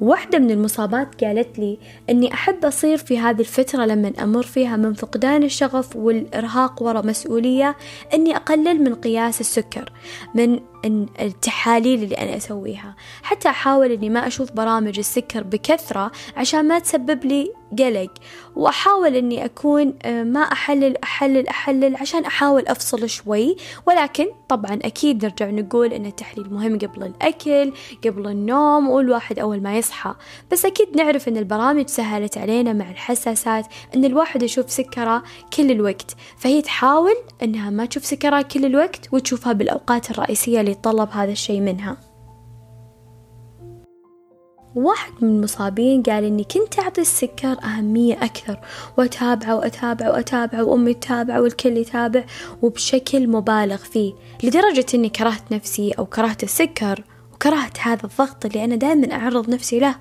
واحدة 0.00 0.38
من 0.38 0.50
المصابات 0.50 1.24
قالت 1.24 1.58
لي 1.58 1.78
أني 2.10 2.34
أحب 2.34 2.64
أصير 2.64 2.96
في 2.96 3.18
هذه 3.18 3.40
الفترة 3.40 3.84
لما 3.84 4.12
أمر 4.22 4.42
فيها 4.42 4.76
من 4.76 4.92
فقدان 4.92 5.42
الشغف 5.42 5.96
والإرهاق 5.96 6.82
وراء 6.82 7.06
مسؤولية 7.06 7.76
أني 8.14 8.36
أقلل 8.36 8.84
من 8.84 8.94
قياس 8.94 9.40
السكر 9.40 9.92
من 10.34 10.60
التحاليل 11.20 12.02
اللي 12.02 12.14
أنا 12.14 12.36
أسويها. 12.36 12.94
حتى 13.22 13.48
أحاول 13.48 13.92
أني 13.92 14.10
ما 14.10 14.26
أشوف 14.26 14.52
برامج 14.52 14.98
السكر 14.98 15.42
بكثرة 15.42 16.12
عشان 16.36 16.68
ما 16.68 16.78
تسبب 16.78 17.24
لي 17.24 17.52
قلق. 17.78 18.10
وأحاول 18.56 19.16
أني 19.16 19.44
أكون 19.44 19.94
آه، 20.02 20.22
ما 20.22 20.40
أحلل 20.40 20.96
أحلل 21.02 21.48
أحلل 21.48 21.96
عشان 21.96 22.24
أحاول 22.24 22.66
أفصل 22.66 23.08
شوي. 23.08 23.56
ولكن 23.86 24.26
طبعا 24.48 24.78
أكيد 24.82 25.24
نرجع 25.24 25.50
نقول 25.50 25.92
أن 25.92 26.06
التحليل 26.06 26.54
مهم 26.54 26.78
قبل 26.78 27.02
الأكل 27.02 27.72
قبل 28.04 28.26
النوم 28.26 28.90
والواحد 28.90 29.38
أول 29.38 29.62
ما 29.62 29.78
يصحى. 29.78 30.14
بس 30.52 30.64
أكيد 30.64 30.96
نعرف 30.96 31.28
أن 31.28 31.36
البرامج 31.36 31.88
سهلت 31.88 32.38
علينا 32.38 32.72
مع 32.72 32.90
الحساسات 32.90 33.66
أن 33.96 34.04
الواحد 34.04 34.42
يشوف 34.42 34.70
سكرة 34.70 35.22
كل 35.56 35.70
الوقت. 35.70 36.16
فهي 36.38 36.62
تحاول 36.62 37.14
أنها 37.42 37.70
ما 37.70 37.84
تشوف 37.86 38.04
سكرها 38.04 38.42
كل 38.42 38.64
الوقت 38.64 39.08
وتشوفها 39.12 39.52
بالأوقات 39.52 40.10
الرئيسية 40.10 40.60
اللي 40.72 40.80
يتطلب 40.80 41.08
هذا 41.10 41.32
الشيء 41.32 41.60
منها. 41.60 41.96
واحد 44.74 45.12
من 45.20 45.28
المصابين 45.28 46.02
قال 46.02 46.24
إني 46.24 46.44
كنت 46.44 46.78
أعطي 46.78 47.00
السكر 47.00 47.56
أهمية 47.64 48.14
أكثر 48.14 48.58
وأتابعه 48.98 49.56
وأتابعه 49.56 50.10
وأتابعه 50.10 50.64
وأمي 50.64 50.94
تتابعه 50.94 51.40
والكل 51.40 51.76
يتابع 51.76 52.24
وبشكل 52.62 53.28
مبالغ 53.28 53.76
فيه 53.76 54.12
لدرجة 54.42 54.86
إني 54.94 55.08
كرهت 55.08 55.52
نفسي 55.52 55.90
أو 55.92 56.06
كرهت 56.06 56.42
السكر 56.42 57.04
وكرهت 57.34 57.78
هذا 57.80 58.04
الضغط 58.04 58.46
اللي 58.46 58.64
أنا 58.64 58.76
دائما 58.76 59.12
أعرض 59.14 59.50
نفسي 59.50 59.78
له. 59.78 59.94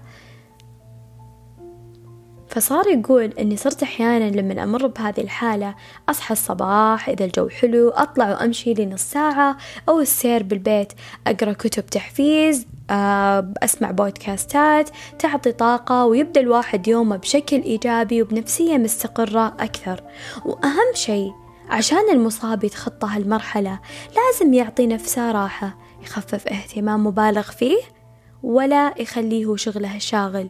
فصار 2.51 2.87
يقول 2.87 3.33
أني 3.39 3.57
صرت 3.57 3.83
أحيانا 3.83 4.41
لما 4.41 4.63
أمر 4.63 4.87
بهذه 4.87 5.21
الحالة 5.21 5.75
أصحى 6.09 6.33
الصباح 6.33 7.09
إذا 7.09 7.25
الجو 7.25 7.49
حلو 7.49 7.89
أطلع 7.89 8.29
وأمشي 8.29 8.73
لي 8.73 8.85
نص 8.85 9.01
ساعة 9.01 9.57
أو 9.89 9.99
السير 9.99 10.43
بالبيت 10.43 10.93
أقرأ 11.27 11.53
كتب 11.53 11.85
تحفيز 11.85 12.67
آه، 12.89 13.53
أسمع 13.63 13.91
بودكاستات 13.91 14.89
تعطي 15.19 15.51
طاقة 15.51 16.05
ويبدأ 16.05 16.41
الواحد 16.41 16.87
يومه 16.87 17.15
بشكل 17.17 17.61
إيجابي 17.61 18.21
وبنفسية 18.21 18.77
مستقرة 18.77 19.47
أكثر. 19.59 20.03
وأهم 20.45 20.93
شيء 20.93 21.31
عشان 21.69 22.09
المصاب 22.11 22.63
يتخطى 22.63 23.07
هالمرحلة 23.07 23.79
لازم 24.15 24.53
يعطي 24.53 24.87
نفسه 24.87 25.31
راحة 25.31 25.77
يخفف 26.03 26.47
اهتمام 26.47 27.07
مبالغ 27.07 27.41
فيه 27.41 28.00
ولا 28.43 28.93
يخليه 28.97 29.55
شغله 29.55 29.95
الشاغل 29.95 30.49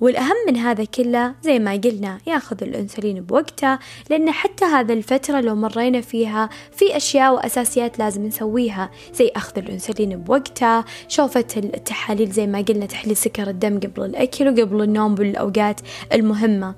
والأهم 0.00 0.36
من 0.48 0.56
هذا 0.56 0.84
كله 0.84 1.34
زي 1.42 1.58
ما 1.58 1.72
قلنا 1.72 2.18
ياخذ 2.26 2.62
الأنسولين 2.62 3.20
بوقته 3.20 3.78
لأن 4.10 4.30
حتى 4.30 4.64
هذا 4.64 4.92
الفترة 4.92 5.40
لو 5.40 5.54
مرينا 5.54 6.00
فيها 6.00 6.48
في 6.72 6.96
أشياء 6.96 7.34
وأساسيات 7.34 7.98
لازم 7.98 8.26
نسويها 8.26 8.90
زي 9.14 9.30
أخذ 9.36 9.58
الأنسولين 9.58 10.16
بوقته 10.16 10.84
شوفة 11.08 11.46
التحاليل 11.56 12.30
زي 12.30 12.46
ما 12.46 12.60
قلنا 12.60 12.86
تحليل 12.86 13.16
سكر 13.16 13.48
الدم 13.50 13.80
قبل 13.80 14.04
الأكل 14.04 14.48
وقبل 14.48 14.82
النوم 14.82 15.14
بالأوقات 15.14 15.80
المهمة. 16.12 16.74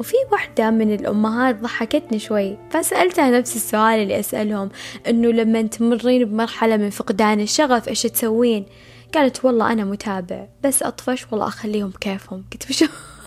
وفي 0.00 0.16
واحدة 0.32 0.70
من 0.70 0.94
الأمهات 0.94 1.60
ضحكتني 1.60 2.18
شوي 2.18 2.58
فسألتها 2.70 3.30
نفس 3.30 3.56
السؤال 3.56 4.02
اللي 4.02 4.20
أسألهم 4.20 4.70
إنه 5.08 5.28
لما 5.28 5.62
تمرين 5.62 6.24
بمرحلة 6.24 6.76
من 6.76 6.90
فقدان 6.90 7.40
الشغف 7.40 7.88
إيش 7.88 8.02
تسوين؟ 8.02 8.66
قالت 9.14 9.44
والله 9.44 9.72
أنا 9.72 9.84
متابع 9.84 10.46
بس 10.64 10.82
أطفش 10.82 11.26
والله 11.32 11.48
أخليهم 11.48 11.92
كيفهم. 12.00 12.44
قلت 12.52 12.70
وشو؟ 12.70 12.86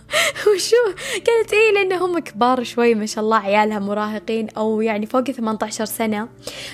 وشو؟ 0.53 0.83
قالت 1.27 1.53
إيه 1.53 1.71
لأن 1.73 1.93
هم 1.93 2.19
كبار 2.19 2.63
شوي 2.63 2.95
ما 2.95 3.05
شاء 3.05 3.23
الله 3.23 3.37
عيالها 3.37 3.79
مراهقين 3.79 4.49
أو 4.49 4.81
يعني 4.81 5.05
فوق 5.05 5.23
18 5.23 5.85
سنة. 5.85 6.29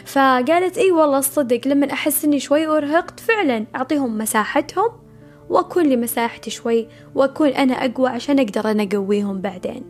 فقالت 0.05 0.77
إيه 0.77 0.91
والله 0.91 1.21
صدق 1.21 1.62
لما 1.65 1.91
أحس 1.93 2.25
إني 2.25 2.39
شوي 2.39 2.67
أرهقت 2.67 3.19
فعلا 3.19 3.65
أعطيهم 3.75 4.17
مساحتهم 4.17 5.08
وأكون 5.49 5.83
لي 5.83 5.95
مساحتي 5.95 6.49
شوي 6.49 6.88
وأكون 7.15 7.47
أنا 7.47 7.73
أقوى 7.73 8.09
عشان 8.09 8.39
أقدر 8.39 8.71
أنا 8.71 8.83
أقويهم 8.83 9.41
بعدين. 9.41 9.83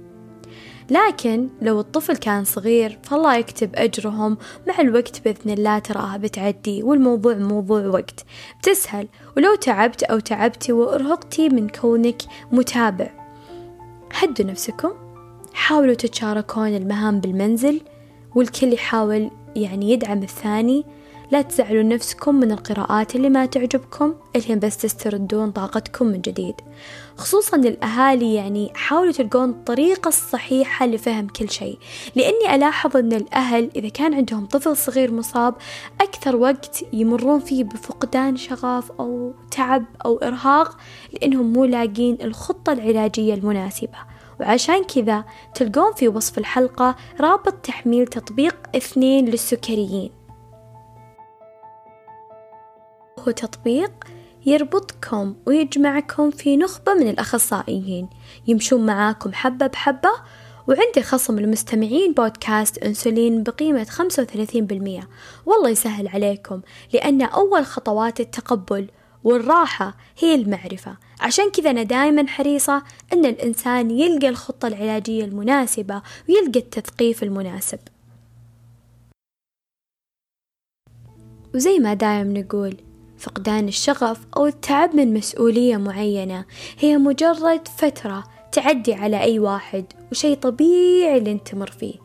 لكن 0.90 1.50
لو 1.62 1.80
الطفل 1.80 2.18
كان 2.18 2.44
صغير 2.44 3.00
فالله 3.04 3.36
يكتب 3.36 3.76
أجرهم. 3.76 4.38
مع 4.68 4.80
الوقت 4.80 5.22
بإذن 5.26 5.52
الله 5.52 5.80
تراها 5.80 6.18
بتعدي 6.18 6.84
والموضوع 6.84 7.34
موضوع 7.34 7.88
وقت. 7.88 8.26
بتسهل. 8.60 9.08
ولو 9.38 9.56
تعبت 9.56 10.04
أو 10.04 10.20
تعبتي 10.20 10.72
وأرهقتي 10.72 11.50
من 11.50 11.70
كونك 11.70 12.22
متابع. 12.52 13.10
هدوا 14.14 14.46
نفسكم. 14.46 14.92
حاولوا 15.54 15.94
تتشاركون 15.94 16.76
المهام 16.76 17.20
بالمنزل 17.20 17.82
والكل 18.36 18.74
يحاول 18.74 19.32
يعني 19.56 19.92
يدعم 19.92 20.24
الثاني. 20.24 20.86
لا 21.32 21.42
تزعلوا 21.42 21.84
نفسكم 21.84 22.36
من 22.36 22.52
القراءات 22.52 23.16
اللي 23.16 23.30
ما 23.30 23.46
تعجبكم. 23.46 24.14
الين 24.36 24.60
بس 24.60 24.78
تستردون 24.78 25.52
طاقتكم 25.52 26.06
من 26.06 26.22
جديد. 26.22 26.56
خصوصا 27.18 27.58
للأهالي 27.58 28.34
يعني 28.34 28.72
حاولوا 28.76 29.12
تلقون 29.12 29.50
الطريقة 29.50 30.08
الصحيحة 30.08 30.86
لفهم 30.86 31.28
كل 31.28 31.50
شيء. 31.50 31.78
لأني 32.16 32.56
ألاحظ 32.56 32.98
أن 32.98 33.14
الأهل 33.14 33.70
إذا 33.76 33.90
كان 33.90 34.14
عندهم 34.14 34.46
طفل 34.46 34.78
صغير 34.78 35.12
مصاب 35.12 35.56
أكثر 36.02 36.36
وقت 36.36 36.84
يمرون 36.94 37.40
فيه 37.40 37.64
بفقدان 37.64 38.38
شغف 38.38 38.92
أو 38.92 39.34
تعب 39.52 39.86
أو 40.06 40.18
إرهاق 40.18 40.78
لأنهم 41.14 41.54
مو 41.54 41.66
لاقين 41.66 42.18
الخطة 42.22 42.74
العلاجية 42.74 43.34
المناسبة. 43.34 43.98
وعشان 44.40 44.84
كذا 44.84 45.24
تلقون 45.56 45.94
في 45.94 46.08
وصف 46.08 46.38
الحلقة 46.38 46.96
رابط 47.20 47.54
تحميل 47.54 48.08
تطبيق 48.08 48.56
اثنين 48.76 49.26
للسكريين. 49.26 50.19
هو 53.28 53.32
تطبيق 53.32 53.92
يربطكم 54.46 55.36
ويجمعكم 55.46 56.32
في 56.32 56.58
نخبة 56.58 56.94
من 56.94 57.08
الأخصائيين. 57.10 58.10
يمشون 58.48 58.86
معاكم 58.86 59.34
حبة 59.34 59.68
بحبة 59.68 60.12
وعندي 60.68 61.02
خصم 61.02 61.38
المستمعين 61.40 62.14
بودكاست 62.14 62.78
أنسولين 62.78 63.44
بقيمة 63.44 63.84
35% 63.84 65.08
والله 65.46 65.70
يسهل 65.70 66.08
عليكم 66.08 66.62
لأن 66.94 67.22
أول 67.22 67.66
خطوات 67.66 68.20
التقبل 68.20 68.88
والراحة 69.24 69.98
هي 70.20 70.36
المعرفة. 70.36 70.98
عشان 71.20 71.52
كذا 71.52 71.70
أنا 71.70 71.84
دائما 71.84 72.28
حريصة 72.28 72.84
أن 73.14 73.26
الإنسان 73.26 73.92
يلقى 73.92 74.30
الخطة 74.30 74.68
العلاجية 74.68 75.26
المناسبة 75.26 76.02
ويلقى 76.30 76.60
التثقيف 76.60 77.24
المناسب. 77.24 77.80
وزي 81.56 81.80
ما 81.80 81.94
دايم 81.94 82.38
نقول 82.38 82.78
فقدان 83.20 83.68
الشغف 83.68 84.20
أو 84.38 84.48
التعب 84.48 84.96
من 84.96 85.14
مسؤولية 85.14 85.78
معينة. 85.78 86.46
هي 86.80 86.98
مجرد 86.98 87.68
فترة 87.68 88.24
تعدي 88.52 88.94
على 88.94 89.22
أي 89.22 89.40
واحد 89.40 89.86
وشي 90.12 90.36
طبيعي 90.36 91.18
اللي 91.18 91.32
أنت 91.32 91.48
تمر 91.48 91.72
فيه. 91.72 91.96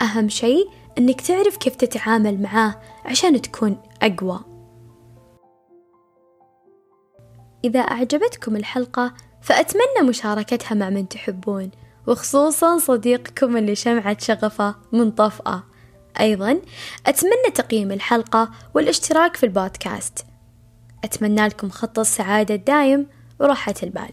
أهم 0.00 0.28
شي 0.28 0.64
أنك 0.98 1.20
تعرف 1.20 1.56
كيف 1.56 1.76
تتعامل 1.76 2.42
معاه 2.42 2.80
عشان 3.04 3.42
تكون 3.42 3.76
أقوى. 4.02 4.40
إذا 7.64 7.80
أعجبتكم 7.80 8.56
الحلقة 8.56 9.14
فأتمنى 9.42 10.08
مشاركتها 10.08 10.74
مع 10.74 10.90
من 10.90 11.08
تحبون 11.08 11.70
وخصوصا 12.06 12.78
صديقكم 12.78 13.56
اللي 13.56 13.74
شمعة 13.74 14.16
شغفه 14.20 14.74
منطفئة 14.92 15.64
أيضا 16.20 16.60
أتمنى 17.06 17.50
تقييم 17.54 17.92
الحلقة 17.92 18.50
والاشتراك 18.74 19.36
في 19.36 19.46
البودكاست. 19.46 20.31
أتمنى 21.04 21.46
لكم 21.46 21.70
خط 21.70 21.98
السعادة 21.98 22.54
الدايم 22.54 23.06
وراحة 23.40 23.74
البال. 23.82 24.12